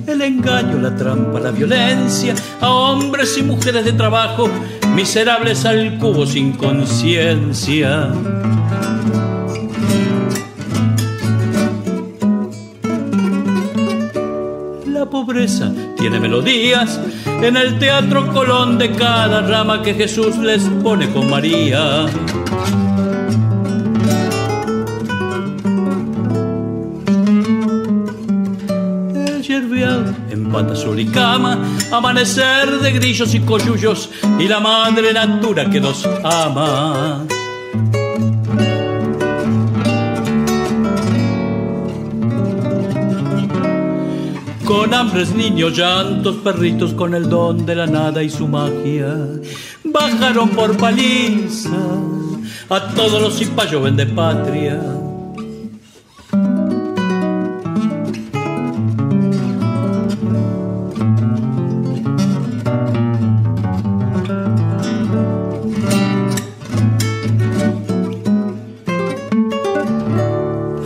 El 0.07 0.22
engaño, 0.22 0.78
la 0.80 0.94
trampa, 0.96 1.40
la 1.40 1.50
violencia, 1.50 2.35
a 2.61 2.70
hombres 2.70 3.37
y 3.38 3.42
mujeres 3.42 3.85
de 3.85 3.92
trabajo, 3.92 4.48
miserables 4.94 5.64
al 5.64 5.98
cubo 5.98 6.26
sin 6.26 6.52
conciencia. 6.52 8.11
Tiene 15.97 16.20
melodías 16.20 17.01
en 17.27 17.57
el 17.57 17.77
teatro 17.81 18.33
Colón 18.33 18.79
de 18.79 18.92
cada 18.92 19.40
rama 19.40 19.83
que 19.83 19.92
Jesús 19.92 20.37
les 20.37 20.62
pone 20.81 21.11
con 21.11 21.29
María. 21.29 22.07
Empata 30.31 30.77
su 30.77 30.94
licama, 30.94 31.59
amanecer 31.90 32.79
de 32.79 32.92
grillos 32.92 33.35
y 33.35 33.40
coyullos 33.40 34.11
y 34.38 34.47
la 34.47 34.61
madre 34.61 35.12
natura 35.12 35.68
que 35.68 35.81
nos 35.81 36.07
ama. 36.23 37.27
Con 44.75 44.93
hambres, 44.93 45.33
niños, 45.33 45.77
llantos, 45.77 46.35
perritos 46.43 46.95
con 46.95 47.15
el 47.15 47.29
don 47.31 47.65
de 47.65 47.77
la 47.77 47.87
nada 47.87 48.25
y 48.25 48.29
su 48.29 48.49
magia. 48.49 49.17
Bajaron 49.85 50.49
por 50.49 50.77
paliza 50.77 51.71
a 52.69 52.81
todos 52.93 53.23
los 53.23 53.39
cipayos 53.39 53.85
vende 53.85 54.05
patria. 54.05 54.83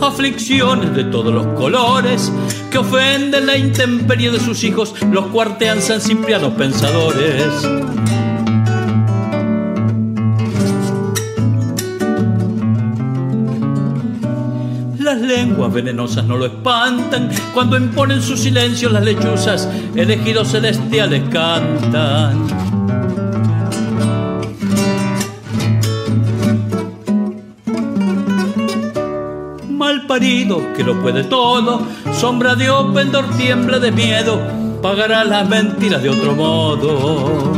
aflicciones 0.01 0.93
de 0.95 1.05
todos 1.05 1.33
los 1.33 1.45
colores 1.57 2.31
que 2.69 2.77
ofenden 2.77 3.45
la 3.45 3.57
intemperie 3.57 4.31
de 4.31 4.39
sus 4.39 4.63
hijos, 4.63 4.93
los 5.11 5.27
cuartean 5.27 5.81
San 5.81 6.01
Cipriano 6.01 6.53
pensadores. 6.55 7.43
Las 14.99 15.21
lenguas 15.21 15.73
venenosas 15.73 16.25
no 16.25 16.37
lo 16.37 16.45
espantan, 16.45 17.29
cuando 17.53 17.77
imponen 17.77 18.21
su 18.21 18.37
silencio 18.37 18.89
las 18.89 19.03
lechuzas, 19.03 19.67
elegidos 19.95 20.51
celestiales 20.51 21.23
cantan. 21.29 22.47
que 30.75 30.83
lo 30.83 30.99
puede 31.01 31.23
todo, 31.23 31.81
sombra 32.13 32.55
de 32.55 32.69
Opendor 32.69 33.25
tiembla 33.37 33.79
de 33.79 33.91
miedo, 33.91 34.39
pagará 34.81 35.23
las 35.23 35.47
mentiras 35.47 36.01
de 36.01 36.09
otro 36.09 36.35
modo. 36.35 37.53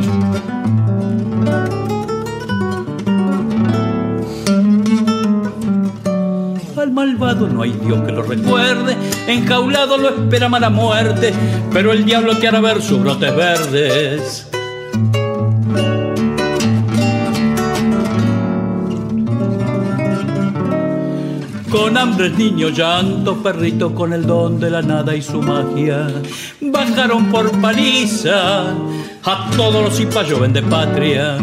Al 6.77 6.91
malvado 6.91 7.47
no 7.47 7.62
hay 7.62 7.71
Dios 7.71 8.02
que 8.04 8.12
lo 8.12 8.23
recuerde, 8.23 8.97
enjaulado 9.27 9.97
lo 9.97 10.10
espera 10.10 10.49
mala 10.49 10.69
muerte, 10.69 11.33
pero 11.71 11.91
el 11.91 12.06
diablo 12.06 12.33
hará 12.47 12.60
ver 12.60 12.81
sus 12.81 12.99
brotes 13.02 13.35
verdes. 13.35 14.50
Hambre 22.02 22.31
niño, 22.31 22.69
llanto, 22.69 23.43
perrito 23.43 23.93
con 23.93 24.12
el 24.12 24.25
don 24.25 24.60
de 24.60 24.71
la 24.71 24.81
nada 24.81 25.15
y 25.15 25.21
su 25.21 25.39
magia. 25.39 26.08
Bajaron 26.60 27.29
por 27.29 27.52
paliza 27.62 28.71
a 29.23 29.52
todos 29.56 29.83
los 29.83 29.95
cipayos 29.95 30.52
de 30.52 30.63
patria. 30.63 31.37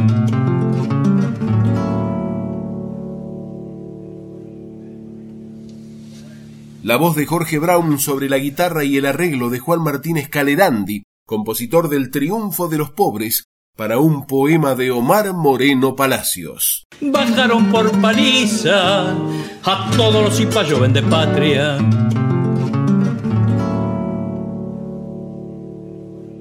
La 6.83 6.97
voz 6.97 7.15
de 7.15 7.25
Jorge 7.25 7.61
Brown 7.61 8.01
sobre 8.01 8.29
la 8.29 8.39
guitarra 8.39 8.83
y 8.83 8.97
el 8.97 9.07
arreglo 9.07 9.51
de 9.51 9.61
Juan 9.61 9.81
Martínez 9.81 10.29
Calerandi, 10.29 11.05
compositor 11.25 11.89
del 11.89 12.11
Triunfo 12.11 12.67
de 12.67 12.79
los 12.79 12.91
Pobres, 12.91 13.45
para 13.79 14.01
un 14.01 14.27
poema 14.27 14.75
de 14.75 14.91
Omar 14.91 15.33
Moreno 15.35 15.95
Palacios. 15.95 16.85
Bajaron 17.01 17.71
por 17.71 17.93
paliza 18.01 19.13
a 19.13 19.91
todos 19.97 20.25
los 20.25 20.37
cipayos 20.37 20.93
de 20.93 21.01
patria. 21.05 21.79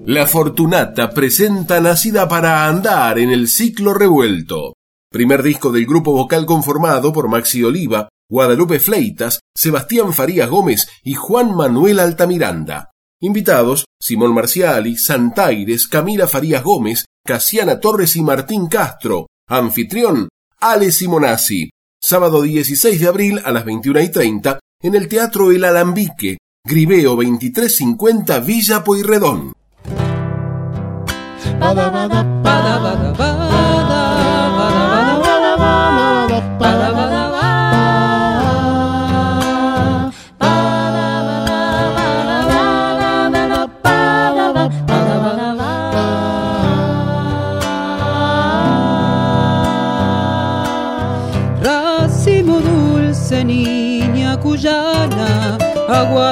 La 0.08 0.26
Fortunata 0.26 1.12
presenta 1.12 1.80
Nacida 1.80 2.28
para 2.28 2.66
Andar 2.66 3.20
en 3.20 3.30
el 3.30 3.48
ciclo 3.48 3.94
revuelto. 3.94 4.74
Primer 5.12 5.44
disco 5.44 5.72
del 5.72 5.86
grupo 5.86 6.14
vocal 6.14 6.48
conformado 6.48 7.14
por 7.14 7.30
Maxi 7.30 7.64
Oliva, 7.64 8.10
Guadalupe 8.28 8.80
Fleitas, 8.80 9.42
Sebastián 9.56 10.12
Farías 10.12 10.50
Gómez 10.50 10.88
y 11.04 11.14
Juan 11.14 11.56
Manuel 11.56 12.00
Altamiranda. 12.00 12.90
Invitados, 13.20 13.86
Simón 14.00 14.34
Marciali, 14.34 14.96
Santaires, 14.96 15.88
Camila 15.88 16.28
Farías 16.28 16.64
Gómez, 16.64 17.06
Casiana 17.26 17.80
Torres 17.80 18.16
y 18.16 18.22
Martín 18.22 18.68
Castro. 18.68 19.28
Anfitrión, 19.48 20.30
Ale 20.60 20.92
Simonazzi. 20.92 21.70
Sábado 22.00 22.44
16 22.44 23.00
de 23.00 23.08
abril 23.08 23.42
a 23.44 23.52
las 23.52 23.66
21 23.66 24.02
y 24.02 24.10
30 24.10 24.60
en 24.84 24.96
el 24.96 25.08
Teatro 25.08 25.52
El 25.52 25.64
Alambique, 25.64 26.38
Gribeo 26.64 27.16
2350 27.16 28.40
Villa 28.40 28.84
Pueyrredón. 28.84 29.54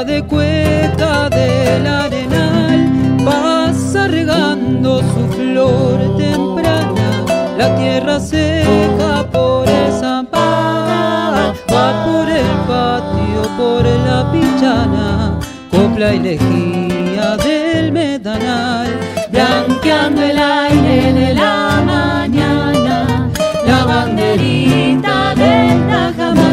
De 0.04 0.22
cueta 0.24 1.30
del 1.30 1.88
arenal, 1.88 3.22
pasa 3.24 4.08
regando 4.08 5.00
su 5.00 5.28
flor 5.38 6.18
temprana, 6.18 7.24
la 7.58 7.76
tierra 7.78 8.20
seca 8.20 9.26
por 9.32 9.66
esa 9.70 10.26
paz, 10.30 11.56
va 11.72 12.06
por 12.06 12.30
el 12.30 12.46
patio, 12.68 13.42
por 13.58 13.86
la 13.86 14.30
pichana, 14.34 15.40
copla 15.72 16.14
y 16.14 16.20
lejía 16.20 17.38
del 17.38 17.92
medanal, 17.94 19.00
blanqueando 19.32 20.22
el 20.24 20.38
aire 20.38 21.14
de 21.14 21.34
la 21.36 21.82
mañana, 21.86 23.30
la 23.66 23.86
banderita 23.86 25.34
del 25.36 25.88
Tajamar. 25.88 26.45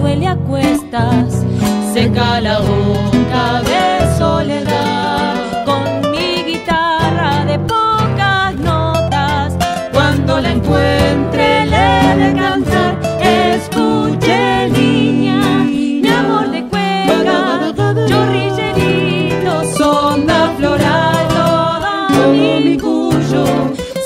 A 0.00 0.36
cuestas, 0.36 1.44
seca 1.92 2.40
la 2.40 2.58
boca 2.58 3.62
de 3.62 4.18
soledad. 4.18 5.64
Con 5.64 6.10
mi 6.10 6.42
guitarra 6.42 7.44
de 7.44 7.58
pocas 7.60 8.54
notas, 8.56 9.54
cuando 9.92 10.40
la 10.40 10.50
encuentre 10.52 11.66
le 11.66 12.16
de 12.16 12.34
cantar, 12.34 12.98
escuche 13.20 14.68
niña, 14.70 15.40
mi 15.64 16.08
amor 16.08 16.50
de 16.50 16.64
cueca, 16.64 17.72
chorrillerito, 18.08 19.64
sonda 19.78 20.54
floral, 20.58 21.28
todo 21.28 22.32
mi 22.32 22.76
cuyo 22.78 23.44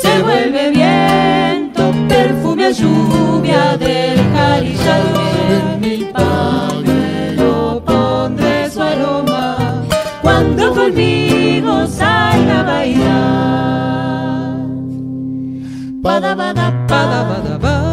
se 0.03 0.23
vuelve 0.23 0.48
lluvia 2.79 3.77
del 3.77 4.19
jarillal 4.33 5.07
en 5.51 5.81
mi 5.81 5.97
pañuelo 6.13 7.83
pondré 7.85 8.71
su 8.71 8.81
aroma 8.81 9.57
cuando 10.23 10.75
conmigo 10.75 11.87
salga 11.87 12.61
a 12.61 12.63
bailar. 12.63 13.79
Pada, 16.03 16.37
pada, 16.37 17.88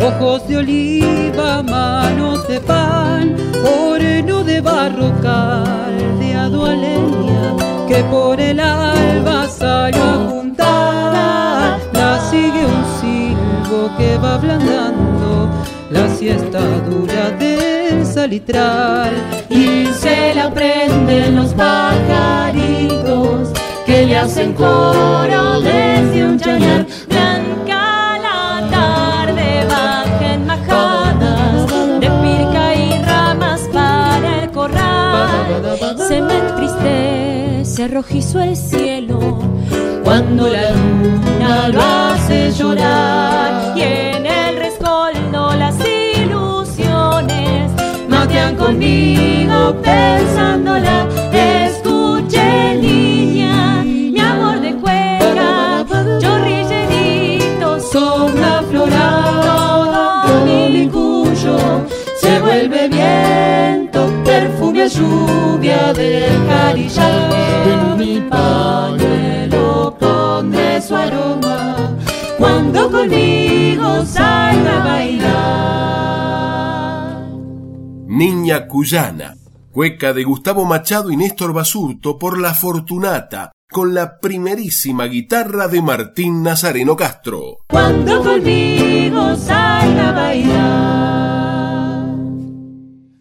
ojos 0.00 0.46
de 0.46 0.56
oliva, 0.58 1.62
manos 1.62 2.46
de 2.48 2.60
pan, 2.60 3.36
moreno 3.62 4.44
de 4.44 4.60
barro 4.60 5.12
caldeado 5.20 6.66
a 6.66 6.74
leña, 6.74 7.54
que 7.88 8.04
por 8.04 8.40
el 8.40 8.60
alba 8.60 9.48
salió 9.48 10.02
a 10.02 10.28
juntar. 10.30 11.78
La 11.92 12.20
sigue 12.30 12.64
un 12.64 12.84
silbo 13.00 13.90
que 13.96 14.16
va 14.18 14.34
ablandando 14.34 15.50
la 15.90 16.08
siesta 16.08 16.60
dura 16.88 17.30
del 17.38 18.04
salitral 18.06 19.12
y 19.48 19.86
se 19.86 20.34
la 20.34 20.52
prenden 20.52 21.36
los 21.36 21.54
pajaritos 21.54 23.48
que 23.86 24.06
le 24.06 24.18
hacen 24.18 24.52
coro 24.52 25.60
desde 25.60 26.24
un 26.24 26.38
chañar. 26.38 26.87
Se 36.18 36.24
me 36.24 36.36
entristece 36.36 37.86
rojizo 37.86 38.40
el 38.40 38.56
cielo 38.56 39.38
cuando 40.02 40.48
la 40.48 40.72
luna 40.72 41.68
lo 41.68 41.80
hace 41.80 42.50
llorar 42.50 43.76
y 43.76 43.82
en 43.82 44.26
el 44.26 44.56
rescoldo 44.56 45.54
las 45.54 45.76
ilusiones 46.16 47.70
matean 48.08 48.56
conmigo 48.56 49.76
pensándola. 49.80 51.06
Escuche 51.32 52.74
niña, 52.80 53.84
mi 53.84 54.18
amor 54.18 54.60
de 54.60 54.74
cueca, 54.74 55.86
chorrillerito, 56.18 57.78
sombra 57.78 58.64
floral, 58.68 59.40
todo 59.44 60.44
mi 60.44 60.88
cuyo 60.88 61.58
se 62.20 62.40
vuelve 62.40 62.88
viento, 62.88 63.77
a 64.80 64.86
lluvia 64.86 65.92
del 65.92 66.46
carillal. 66.46 67.32
En 67.66 67.98
mi 67.98 68.20
pañuelo 68.20 69.96
pondré 69.98 70.80
su 70.80 70.94
aroma 70.94 71.96
cuando 72.38 72.90
conmigo 72.90 74.04
salga 74.04 74.82
a 74.82 74.84
bailar. 74.84 75.18
Niña 78.06 78.66
Cuyana, 78.66 79.34
cueca 79.72 80.12
de 80.12 80.24
Gustavo 80.24 80.64
Machado 80.64 81.10
y 81.10 81.16
Néstor 81.16 81.52
Basurto 81.52 82.18
por 82.18 82.40
La 82.40 82.54
Fortunata, 82.54 83.52
con 83.70 83.94
la 83.94 84.18
primerísima 84.18 85.04
guitarra 85.06 85.68
de 85.68 85.82
Martín 85.82 86.42
Nazareno 86.42 86.96
Castro. 86.96 87.58
Cuando 87.68 88.22
conmigo 88.22 89.36
salga 89.36 90.08
a 90.08 90.12
bailar. 90.12 91.37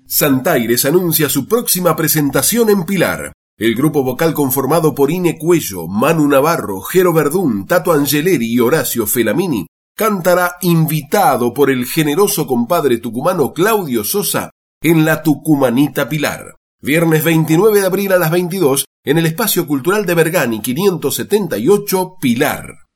Santaires 0.07 0.85
anuncia 0.85 1.27
su 1.27 1.47
próxima 1.47 1.93
presentación 1.97 2.69
en 2.69 2.85
Pilar. 2.85 3.33
El 3.57 3.75
grupo 3.75 4.03
vocal 4.03 4.33
conformado 4.33 4.95
por 4.95 5.11
Ine 5.11 5.37
Cuello, 5.37 5.87
Manu 5.87 6.27
Navarro, 6.29 6.79
Jero 6.79 7.11
Verdún, 7.11 7.65
Tato 7.65 7.91
Angeleri 7.91 8.53
y 8.53 8.59
Horacio 8.59 9.05
Felamini 9.05 9.67
cantará 9.97 10.57
invitado 10.61 11.53
por 11.53 11.69
el 11.69 11.85
generoso 11.85 12.47
compadre 12.47 12.99
tucumano 12.99 13.51
Claudio 13.51 14.03
Sosa 14.03 14.51
en 14.81 15.03
la 15.03 15.23
Tucumanita 15.23 16.07
Pilar. 16.07 16.55
Viernes 16.81 17.23
29 17.23 17.81
de 17.81 17.85
abril 17.85 18.13
a 18.13 18.17
las 18.17 18.31
22 18.31 18.85
en 19.03 19.17
el 19.17 19.25
Espacio 19.25 19.67
Cultural 19.67 20.05
de 20.05 20.13
Bergani 20.13 20.61
578 20.61 22.17
Pilar. 22.21 22.86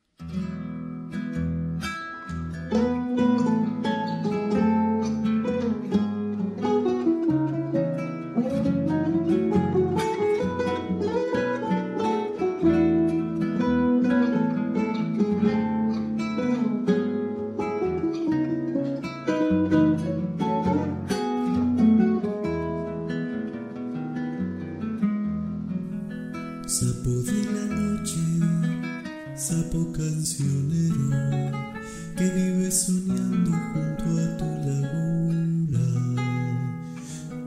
Soñando 32.71 33.51
junto 33.51 34.05
a 34.17 34.37
tu 34.37 34.45
laguna. 34.67 35.85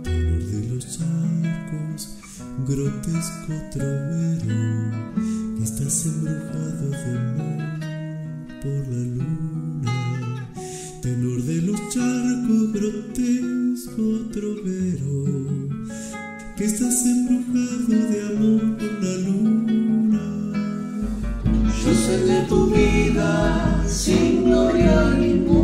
Tenor 0.02 0.42
de 0.44 0.68
los 0.68 0.84
charcos, 0.86 2.16
grotesco 2.66 3.54
trovero, 3.72 4.60
que 5.56 5.64
estás 5.64 6.06
embrujado 6.06 6.90
de 6.90 7.16
amor 7.16 7.58
por 8.62 8.80
la 8.92 9.02
luna. 9.16 10.50
Tenor 11.00 11.42
de 11.42 11.62
los 11.62 11.80
charcos, 11.88 12.72
grotesco 12.72 14.04
trovero 14.30 15.24
que 16.56 16.64
estás 16.66 17.06
embrujado 17.06 17.88
de 17.88 18.22
amor 18.26 18.76
por 18.76 18.92
la 19.02 19.16
luna. 19.26 20.24
Yo 21.82 22.26
de 22.26 22.46
tu 22.46 22.66
vida 23.14 23.84
sin 23.86 24.44
gloria 24.44 25.14
ninguna. 25.16 25.63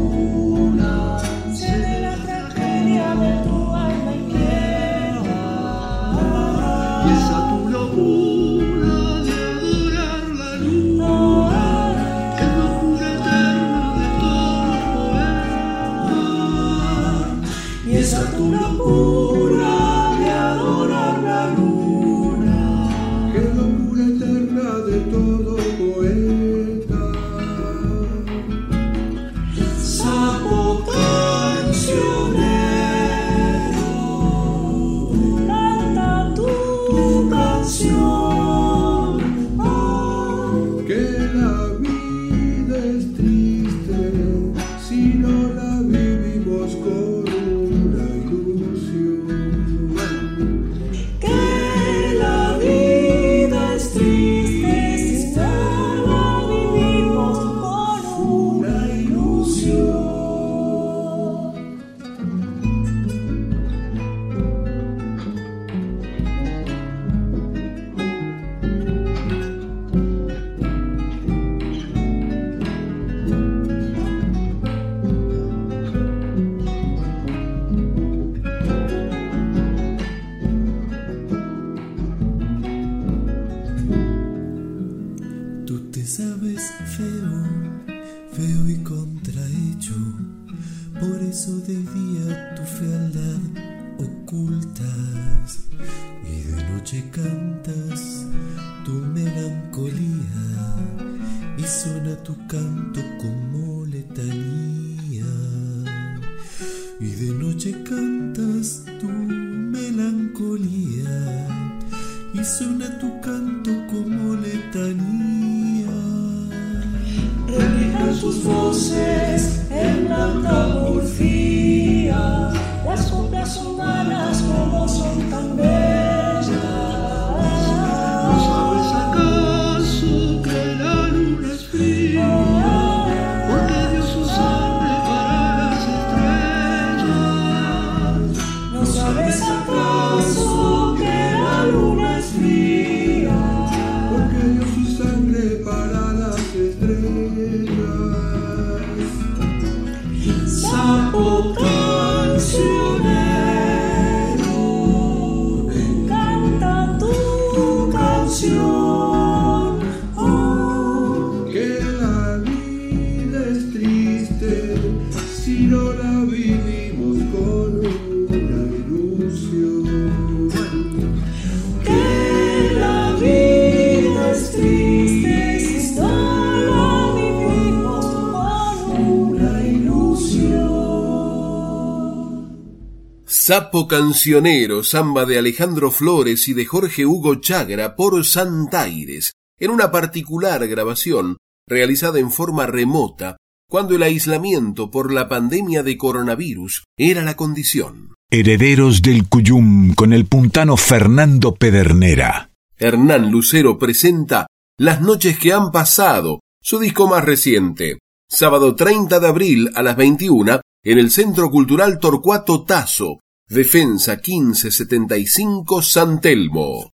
Sapo 183.51 183.89
Cancionero, 183.89 184.85
samba 184.85 185.27
de 185.27 185.37
Alejandro 185.37 185.91
Flores 185.91 186.47
y 186.47 186.55
de 186.55 186.67
Jorge 186.67 187.05
Hugo 187.05 187.35
Chagra 187.41 187.97
por 187.97 188.25
Santaires, 188.25 189.33
en 189.59 189.73
una 189.73 189.91
particular 189.91 190.69
grabación 190.69 191.37
realizada 191.67 192.21
en 192.21 192.31
forma 192.31 192.67
remota 192.67 193.39
cuando 193.69 193.97
el 193.97 194.05
aislamiento 194.05 194.93
por 194.93 195.13
la 195.13 195.29
pandemia 195.29 195.83
de 195.83 195.97
coronavirus 195.97 196.85
era 196.97 197.25
la 197.25 197.35
condición. 197.35 198.15
Herederos 198.31 199.03
del 199.03 199.27
Cuyum 199.27 199.95
con 199.95 200.13
el 200.13 200.27
puntano 200.27 200.77
Fernando 200.77 201.53
Pedernera. 201.53 202.53
Hernán 202.79 203.33
Lucero 203.33 203.81
presenta 203.81 204.47
Las 204.79 205.01
noches 205.01 205.41
que 205.41 205.53
han 205.53 205.73
pasado, 205.73 206.39
su 206.63 206.79
disco 206.79 207.09
más 207.09 207.25
reciente. 207.25 207.99
Sábado 208.29 208.77
30 208.77 209.19
de 209.19 209.27
abril 209.27 209.71
a 209.75 209.83
las 209.83 209.97
21 209.97 210.61
en 210.85 210.99
el 210.99 211.11
Centro 211.11 211.51
Cultural 211.51 211.99
Torcuato 211.99 212.63
Tazo, 212.63 213.19
Defensa 213.51 214.21
1575 214.25 215.83
San 215.83 216.21
Telmo. 216.21 216.93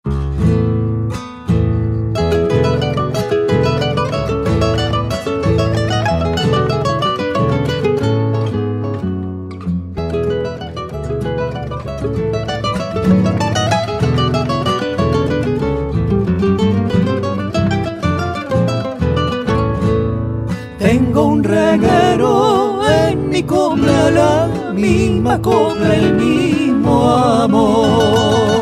Tengo 20.80 21.28
un 21.28 21.44
reguero 21.46 22.86
en 22.86 23.30
mi 23.30 23.42
copla, 23.44 24.12
la 24.12 24.51
misma 24.82 25.42
copla, 25.42 25.96
el 25.96 26.14
mismo 26.16 27.08
amor. 27.08 28.62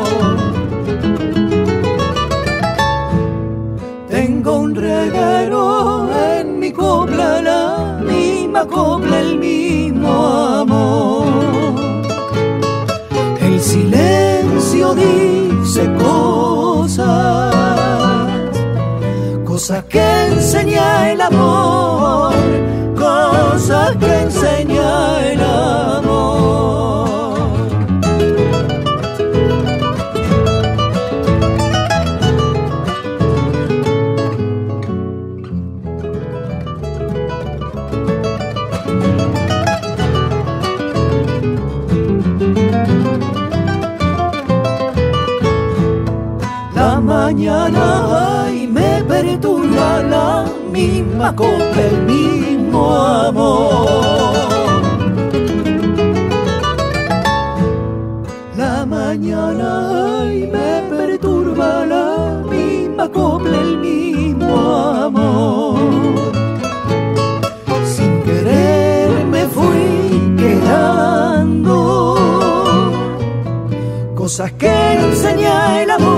Tengo 4.08 4.58
un 4.58 4.74
reguero 4.74 6.08
en 6.36 6.58
mi 6.60 6.70
copla, 6.72 7.40
la 7.40 8.00
misma 8.04 8.66
copla, 8.66 9.20
el 9.20 9.38
mismo 9.38 10.12
amor. 10.62 11.26
El 13.40 13.60
silencio 13.60 14.94
dice 14.94 15.82
cosas 15.94 17.50
cosas 19.60 19.84
que 19.84 20.26
enseña 20.28 21.10
el 21.12 21.20
amor, 21.20 22.32
cosas 23.28 23.96
que 23.96 24.20
enseña 24.20 25.32
el 25.32 25.40
amor. 25.40 27.09
Misma 50.80 51.34
copla, 51.36 51.82
el 51.92 51.98
mismo 52.12 52.80
amor. 53.28 54.82
La 58.56 58.86
mañana 58.86 59.68
ay, 60.22 60.48
me 60.54 60.72
perturba 60.94 61.70
la 61.94 62.08
misma 62.54 63.04
copla, 63.10 63.56
el 63.66 63.78
mismo 63.78 64.52
amor. 65.06 65.76
Sin 67.94 68.12
querer 68.22 69.10
me 69.34 69.42
fui 69.54 69.86
quedando 70.42 71.74
cosas 74.14 74.50
que 74.52 74.74
enseña 75.06 75.82
el 75.82 75.90
amor, 75.90 76.09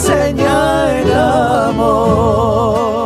enseña 0.00 0.98
el 0.98 1.12
amor. 1.12 2.99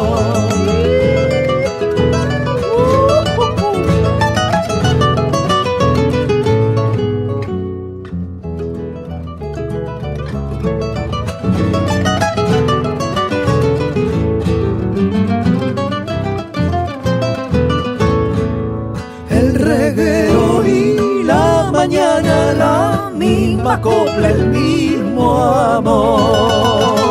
Misma 23.74 23.80
copla, 23.80 24.30
el 24.30 24.46
mismo 24.48 25.42
amor. 25.42 27.03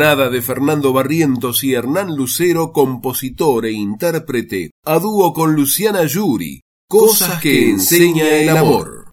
Tonada 0.00 0.30
de 0.30 0.40
Fernando 0.40 0.94
Barrientos 0.94 1.62
y 1.62 1.74
Hernán 1.74 2.16
Lucero, 2.16 2.72
compositor 2.72 3.66
e 3.66 3.72
intérprete, 3.72 4.70
a 4.86 4.98
dúo 4.98 5.34
con 5.34 5.54
Luciana 5.54 6.06
Yuri, 6.06 6.62
Cosas 6.88 7.38
que 7.38 7.68
enseña 7.68 8.26
el 8.30 8.48
amor. 8.48 9.12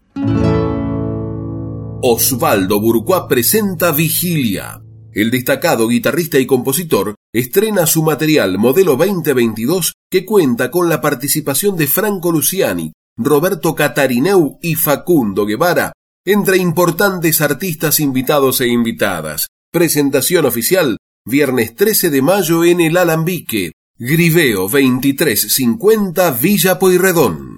Osvaldo 2.02 2.80
Burcuá 2.80 3.28
presenta 3.28 3.92
Vigilia. 3.92 4.80
El 5.12 5.30
destacado 5.30 5.88
guitarrista 5.88 6.38
y 6.38 6.46
compositor 6.46 7.16
estrena 7.34 7.84
su 7.84 8.02
material 8.02 8.56
modelo 8.56 8.96
2022 8.96 9.92
que 10.10 10.24
cuenta 10.24 10.70
con 10.70 10.88
la 10.88 11.02
participación 11.02 11.76
de 11.76 11.86
Franco 11.86 12.32
Luciani, 12.32 12.94
Roberto 13.18 13.74
Catarineu 13.74 14.58
y 14.62 14.74
Facundo 14.74 15.44
Guevara, 15.44 15.92
entre 16.24 16.56
importantes 16.56 17.42
artistas 17.42 18.00
invitados 18.00 18.62
e 18.62 18.68
invitadas. 18.68 19.48
Presentación 19.70 20.46
oficial, 20.46 20.96
viernes 21.26 21.76
13 21.76 22.08
de 22.08 22.22
mayo 22.22 22.64
en 22.64 22.80
el 22.80 22.96
Alambique, 22.96 23.72
Griveo 23.98 24.62
2350 24.62 26.30
Villa 26.30 26.78
Pueyrredón. 26.78 27.57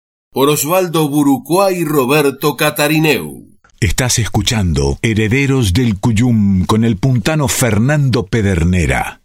por 0.33 0.47
Osvaldo 0.47 1.11
y 1.71 1.83
Roberto 1.83 2.55
Catarineu. 2.55 3.49
Estás 3.81 4.17
escuchando 4.17 4.97
Herederos 5.01 5.73
del 5.73 5.99
Cuyum 5.99 6.65
con 6.65 6.85
el 6.85 6.95
puntano 6.95 7.49
Fernando 7.49 8.25
Pedernera. 8.25 9.21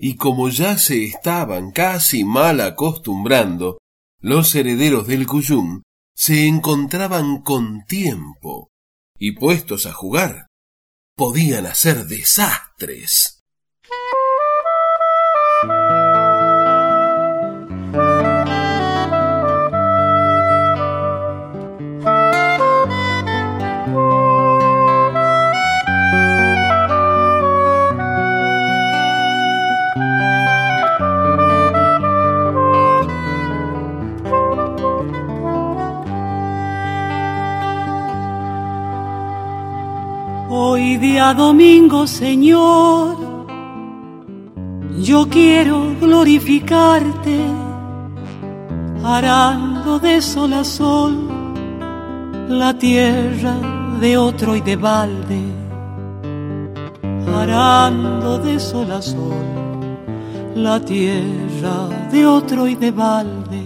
Y 0.00 0.16
como 0.16 0.48
ya 0.48 0.76
se 0.76 1.04
estaban 1.04 1.70
casi 1.70 2.24
mal 2.24 2.60
acostumbrando, 2.60 3.78
los 4.20 4.56
herederos 4.56 5.06
del 5.06 5.28
Cuyum 5.28 5.82
se 6.16 6.48
encontraban 6.48 7.42
con 7.42 7.84
tiempo 7.86 8.70
y 9.18 9.32
puestos 9.32 9.86
a 9.86 9.92
jugar, 9.92 10.46
podían 11.16 11.66
hacer 11.66 12.06
desastres. 12.06 13.42
Hoy 40.56 40.98
día 40.98 41.34
domingo, 41.34 42.06
Señor, 42.06 43.16
yo 45.00 45.28
quiero 45.28 45.96
glorificarte, 46.00 47.40
arando 49.02 49.98
de 49.98 50.22
sol 50.22 50.52
a 50.52 50.62
sol 50.62 51.28
la 52.48 52.72
tierra 52.78 53.56
de 53.98 54.16
otro 54.16 54.54
y 54.54 54.60
de 54.60 54.76
balde, 54.76 55.42
arando 57.36 58.38
de 58.38 58.60
sol 58.60 58.92
a 58.92 59.02
sol 59.02 59.44
la 60.54 60.78
tierra 60.78 61.88
de 62.12 62.28
otro 62.28 62.68
y 62.68 62.76
de 62.76 62.92
balde. 62.92 63.63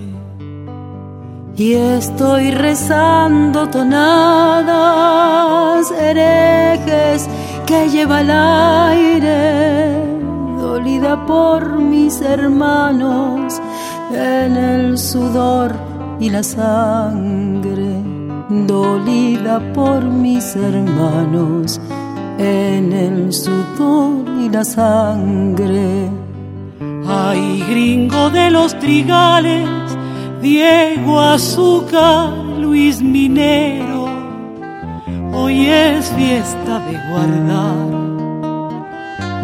Y 1.59 1.75
estoy 1.75 2.53
rezando 2.53 3.69
tonadas 3.69 4.71
herejes 5.91 7.29
que 7.67 7.89
lleva 7.89 8.21
el 8.21 8.31
aire, 8.31 10.05
dolida 10.61 11.27
por 11.27 11.81
mis 11.81 12.21
hermanos 12.21 13.61
en 14.13 14.57
el 14.57 14.97
sudor 14.97 15.75
y 16.21 16.31
la 16.31 16.45
sangre, 16.45 18.05
dolida 18.49 19.61
por 19.75 20.05
mis 20.05 20.55
hermanos 20.55 21.81
en 22.39 22.93
el 22.93 23.33
sudor 23.33 24.25
y 24.41 24.49
la 24.49 24.63
sangre. 24.65 26.09
Ay, 27.05 27.65
gringo 27.69 28.31
de 28.31 28.49
los 28.53 28.79
trigales, 28.79 29.69
Diego 30.41 31.21
Azúcar, 31.21 32.33
Luis 32.61 33.03
Minero, 33.03 34.07
hoy 35.33 35.67
es 35.67 36.11
fiesta 36.13 36.79
de 36.79 36.97
guardar, 37.11 37.89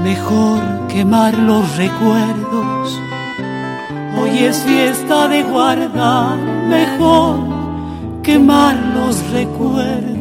mejor 0.04 0.60
quemar 0.88 1.36
los 1.36 1.76
recuerdos. 1.76 3.00
Hoy 4.16 4.38
es 4.38 4.56
fiesta 4.58 5.26
de 5.26 5.42
guardar, 5.42 6.38
mejor 6.68 7.40
quemar 8.22 8.76
los 8.94 9.30
recuerdos. 9.30 10.13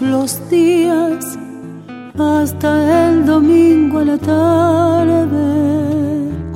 Todos 0.00 0.10
los 0.10 0.50
días 0.50 1.38
hasta 2.18 3.08
el 3.08 3.26
domingo 3.26 3.98
a 4.00 4.04
la 4.04 4.18
tarde. 4.18 5.38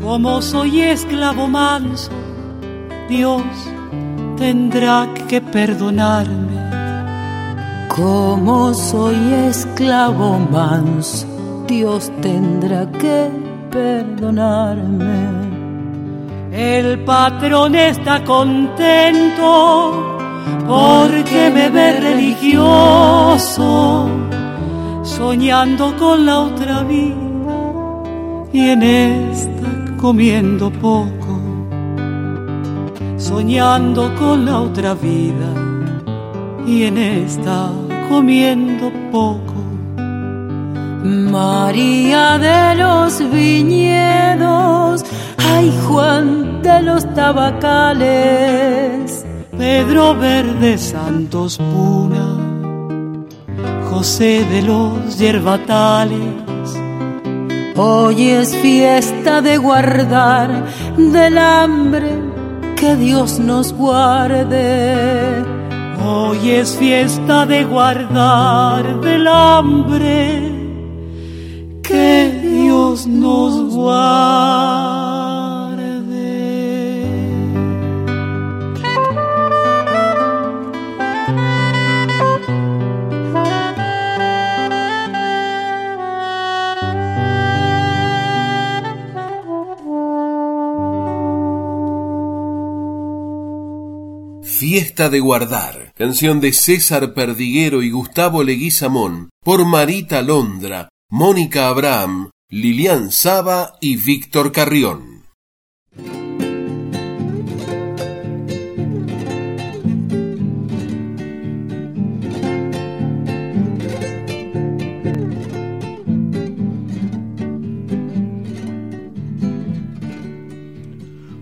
Como 0.03 0.43
soy 0.43 0.81
esclavo 0.81 1.47
manso, 1.47 2.11
Dios 3.09 3.43
tendrá 4.37 5.09
que 5.29 5.41
perdonarme. 5.41 6.55
Como 7.89 8.75
soy 8.75 9.17
esclavo 9.49 10.39
manso, 10.39 11.27
Dios 11.67 12.11
tendrá 12.21 12.91
que 12.91 13.31
perdonarme. 13.71 15.45
El 16.53 17.05
patrón 17.05 17.75
está 17.75 18.23
contento 18.25 20.14
porque 20.67 21.51
me 21.51 21.71
ve 21.71 22.01
religioso, 22.01 24.09
soñando 25.03 25.97
con 25.97 26.27
la 26.27 26.41
otra 26.41 26.83
vida 26.83 27.15
y 28.53 28.69
en 28.71 28.83
esta 28.83 29.97
comiendo 29.97 30.71
poco, 30.71 31.41
soñando 33.17 34.15
con 34.17 34.45
la 34.45 34.61
otra 34.61 34.93
vida 34.95 35.49
y 36.67 36.85
en 36.85 36.99
esta 36.99 37.71
comiendo 38.09 38.93
poco. 39.11 39.41
María 41.05 42.39
de 42.39 42.75
los 42.77 43.19
viñedos, 43.31 45.05
ay 45.37 45.71
Juan 45.87 46.63
de 46.63 46.83
los 46.83 47.13
tabacales 47.15 49.24
Pedro 49.59 50.17
Verde 50.17 50.77
Santos 50.79 51.59
Puna, 51.59 52.37
José 53.89 54.45
de 54.51 54.63
los 54.63 55.17
yerbatales. 55.17 56.19
Hoy 57.77 58.31
es 58.31 58.57
fiesta 58.57 59.41
de 59.41 59.57
guardar 59.59 60.65
del 60.97 61.39
hambre, 61.39 62.11
que 62.77 62.97
Dios 62.97 63.39
nos 63.39 63.73
guarde. 63.73 65.45
Hoy 66.05 66.51
es 66.51 66.77
fiesta 66.77 67.47
de 67.47 67.65
guardar 67.65 69.01
del 69.01 69.29
hambre, 69.29 70.53
que 71.83 72.41
Dios 72.43 73.07
nos 73.07 73.73
guarde. 73.73 75.14
Fiesta 94.75 95.09
de 95.09 95.21
Guardar, 95.21 95.93
canción 95.95 96.41
de 96.41 96.53
César 96.53 97.15
Perdiguero 97.15 97.85
y 97.85 97.93
Gustavo 97.93 98.43
Leguizamón, 98.43 99.31
por 99.45 99.65
Marita 99.65 100.21
Londra, 100.21 100.89
Mónica 101.09 101.69
Abraham, 101.69 102.31
Lilian 102.51 103.13
Saba 103.13 103.75
y 103.81 103.95
Víctor 103.95 104.51
Carrión. 104.51 105.23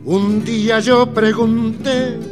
Un 0.05 0.45
día 0.45 0.81
yo 0.81 1.15
pregunté 1.15 2.32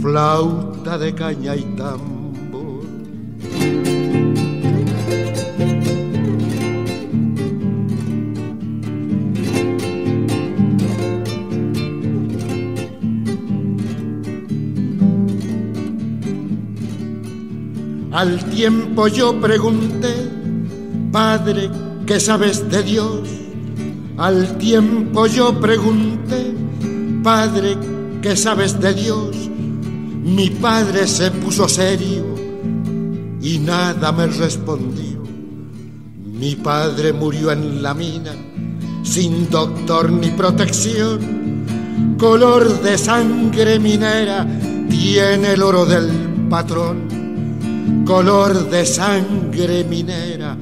flauta 0.00 0.96
de 0.98 1.14
caña 1.14 1.54
y 1.56 1.62
tambor. 1.76 2.20
Al 18.12 18.44
tiempo 18.50 19.08
yo 19.08 19.40
pregunté, 19.40 20.14
Padre, 21.12 21.70
¿qué 22.06 22.20
sabes 22.20 22.68
de 22.70 22.82
Dios? 22.82 23.28
Al 24.18 24.58
tiempo 24.58 25.26
yo 25.26 25.58
pregunté, 25.58 26.52
Padre, 27.22 27.78
¿qué 28.20 28.36
sabes 28.36 28.78
de 28.78 28.92
Dios? 28.92 29.49
Mi 30.30 30.48
padre 30.48 31.08
se 31.08 31.32
puso 31.32 31.68
serio 31.68 32.24
y 33.42 33.58
nada 33.58 34.12
me 34.12 34.28
respondió. 34.28 35.24
Mi 36.24 36.54
padre 36.54 37.12
murió 37.12 37.50
en 37.50 37.82
la 37.82 37.94
mina, 37.94 38.32
sin 39.02 39.50
doctor 39.50 40.08
ni 40.08 40.30
protección. 40.30 42.16
Color 42.16 42.80
de 42.80 42.96
sangre 42.96 43.80
minera 43.80 44.46
tiene 44.88 45.54
el 45.54 45.62
oro 45.62 45.84
del 45.84 46.08
patrón. 46.48 48.04
Color 48.06 48.70
de 48.70 48.86
sangre 48.86 49.82
minera 49.82 50.56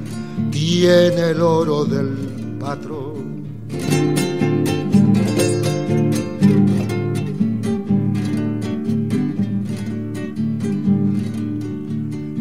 tiene 0.49 1.29
el 1.29 1.41
oro 1.43 1.85
del 1.85 2.57
patrón. 2.59 3.08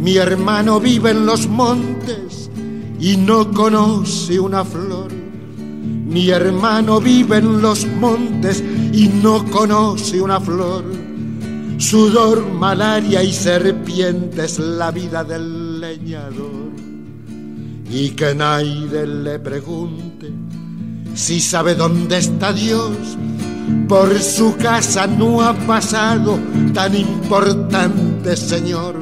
Mi 0.09 0.17
hermano 0.17 0.81
vive 0.81 1.11
en 1.11 1.27
los 1.27 1.47
montes 1.49 2.49
y 2.99 3.19
no 3.19 3.53
conoce 3.53 4.41
una 4.41 4.65
flor. 4.65 5.13
Mi 5.13 6.31
hermano 6.31 6.99
vive 6.99 7.37
en 7.37 7.61
los 7.61 7.87
montes 7.87 8.65
y 8.91 9.09
no 9.09 9.45
conoce 9.51 10.19
una 10.19 10.41
flor. 10.41 10.83
Sudor, 11.77 12.47
malaria 12.51 13.23
y 13.23 13.35
serpientes 13.35 14.59
la 14.59 14.91
vida 14.93 15.25
del 15.25 15.79
leñador. 15.79 16.73
Y 17.91 18.09
que 18.13 18.35
nadie 18.35 19.07
le 19.07 19.39
pregunte 19.41 20.33
si 21.13 21.39
sabe 21.39 21.75
dónde 21.75 22.17
está 22.17 22.55
Dios. 22.55 22.97
Por 23.87 24.19
su 24.21 24.57
casa 24.57 25.07
no 25.07 25.43
ha 25.43 25.53
pasado 25.53 26.39
tan 26.73 26.97
importante 26.97 28.35
Señor. 28.39 28.97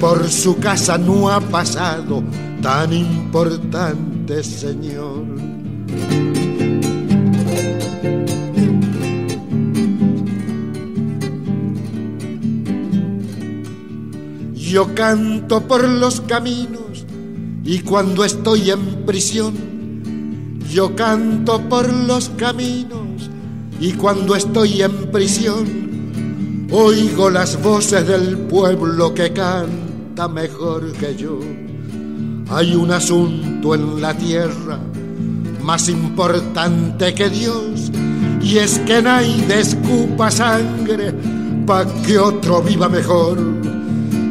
Por 0.00 0.28
su 0.28 0.58
casa 0.58 0.96
no 0.96 1.28
ha 1.28 1.40
pasado 1.40 2.22
tan 2.62 2.92
importante 2.92 4.44
Señor. 4.44 5.24
Yo 14.54 14.94
canto 14.94 15.66
por 15.66 15.88
los 15.88 16.20
caminos 16.20 17.04
y 17.64 17.80
cuando 17.80 18.24
estoy 18.24 18.70
en 18.70 19.04
prisión, 19.04 19.54
yo 20.70 20.94
canto 20.94 21.60
por 21.68 21.92
los 21.92 22.28
caminos 22.30 23.30
y 23.80 23.94
cuando 23.94 24.36
estoy 24.36 24.82
en 24.82 25.10
prisión, 25.10 26.68
oigo 26.70 27.30
las 27.30 27.60
voces 27.60 28.06
del 28.06 28.36
pueblo 28.36 29.12
que 29.12 29.32
canta 29.32 29.87
mejor 30.26 30.90
que 30.94 31.14
yo. 31.14 31.38
Hay 32.50 32.74
un 32.74 32.90
asunto 32.90 33.74
en 33.74 34.00
la 34.00 34.14
tierra 34.14 34.80
más 35.62 35.88
importante 35.88 37.14
que 37.14 37.28
Dios 37.28 37.92
y 38.40 38.56
es 38.56 38.80
que 38.80 39.00
nadie 39.00 39.60
escupa 39.60 40.30
sangre 40.30 41.12
pa' 41.66 41.86
que 42.02 42.18
otro 42.18 42.62
viva 42.62 42.88
mejor 42.88 43.38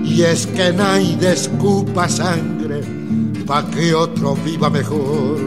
y 0.04 0.24
es 0.24 0.48
que 0.48 0.74
nadie 0.74 1.32
escupa 1.32 2.10
sangre 2.10 2.82
pa' 3.46 3.70
que 3.70 3.94
otro 3.94 4.36
viva 4.36 4.70
mejor. 4.70 5.38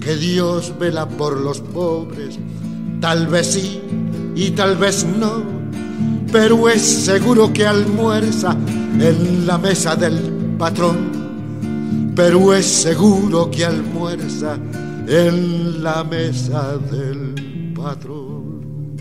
Que 0.00 0.16
Dios 0.16 0.74
vela 0.78 1.08
por 1.08 1.38
los 1.38 1.60
pobres, 1.60 2.38
tal 3.00 3.26
vez 3.28 3.46
sí 3.46 3.80
y 4.34 4.50
tal 4.50 4.76
vez 4.76 5.04
no, 5.04 5.57
pero 6.30 6.68
es 6.68 6.82
seguro 6.82 7.52
que 7.52 7.66
almuerza 7.66 8.52
en 8.52 9.46
la 9.46 9.58
mesa 9.58 9.96
del 9.96 10.56
patrón, 10.58 12.12
pero 12.14 12.54
es 12.54 12.66
seguro 12.66 13.50
que 13.50 13.64
almuerza 13.64 14.58
en 15.08 15.82
la 15.82 16.04
mesa 16.04 16.76
del 16.78 17.72
patrón. 17.74 18.96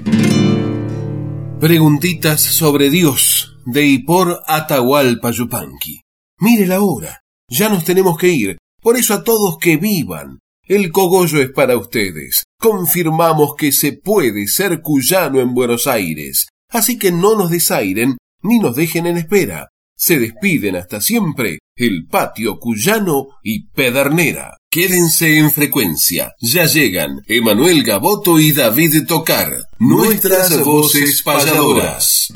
Preguntitas 1.59 2.39
sobre 2.39 2.89
Dios 2.89 3.57
de 3.65 3.86
y 3.86 4.03
por 4.03 4.43
Atahualpa 4.45 5.32
Yupanqui. 5.32 6.01
Mire 6.39 6.67
la 6.67 6.82
hora, 6.82 7.21
ya 7.49 7.67
nos 7.67 7.84
tenemos 7.84 8.17
que 8.17 8.30
ir, 8.30 8.57
por 8.82 8.95
eso 8.95 9.13
a 9.13 9.23
todos 9.23 9.57
que 9.59 9.78
vivan. 9.78 10.39
El 10.63 10.91
cogollo 10.91 11.41
es 11.41 11.49
para 11.51 11.78
ustedes. 11.78 12.43
Confirmamos 12.59 13.55
que 13.57 13.71
se 13.71 13.93
puede 13.93 14.47
ser 14.47 14.82
cuyano 14.82 15.39
en 15.39 15.53
Buenos 15.53 15.88
Aires, 15.88 16.47
así 16.70 16.97
que 16.97 17.11
no 17.11 17.36
nos 17.36 17.49
desairen 17.49 18.18
ni 18.41 18.59
nos 18.59 18.76
dejen 18.76 19.05
en 19.05 19.18
espera. 19.18 19.70
Se 19.95 20.20
despiden 20.20 20.76
hasta 20.76 21.01
siempre 21.01 21.59
el 21.76 22.05
patio 22.07 22.59
cuyano 22.59 23.28
y 23.43 23.68
pedernera. 23.68 24.57
Quédense 24.70 25.38
en 25.38 25.51
frecuencia. 25.51 26.34
Ya 26.39 26.65
llegan 26.65 27.22
Emanuel 27.28 27.84
Gaboto 27.84 28.39
y 28.39 28.51
David 28.51 29.05
Tocar, 29.07 29.51
nuestras 29.80 30.63
voces 30.63 31.24
payadoras. 31.24 32.32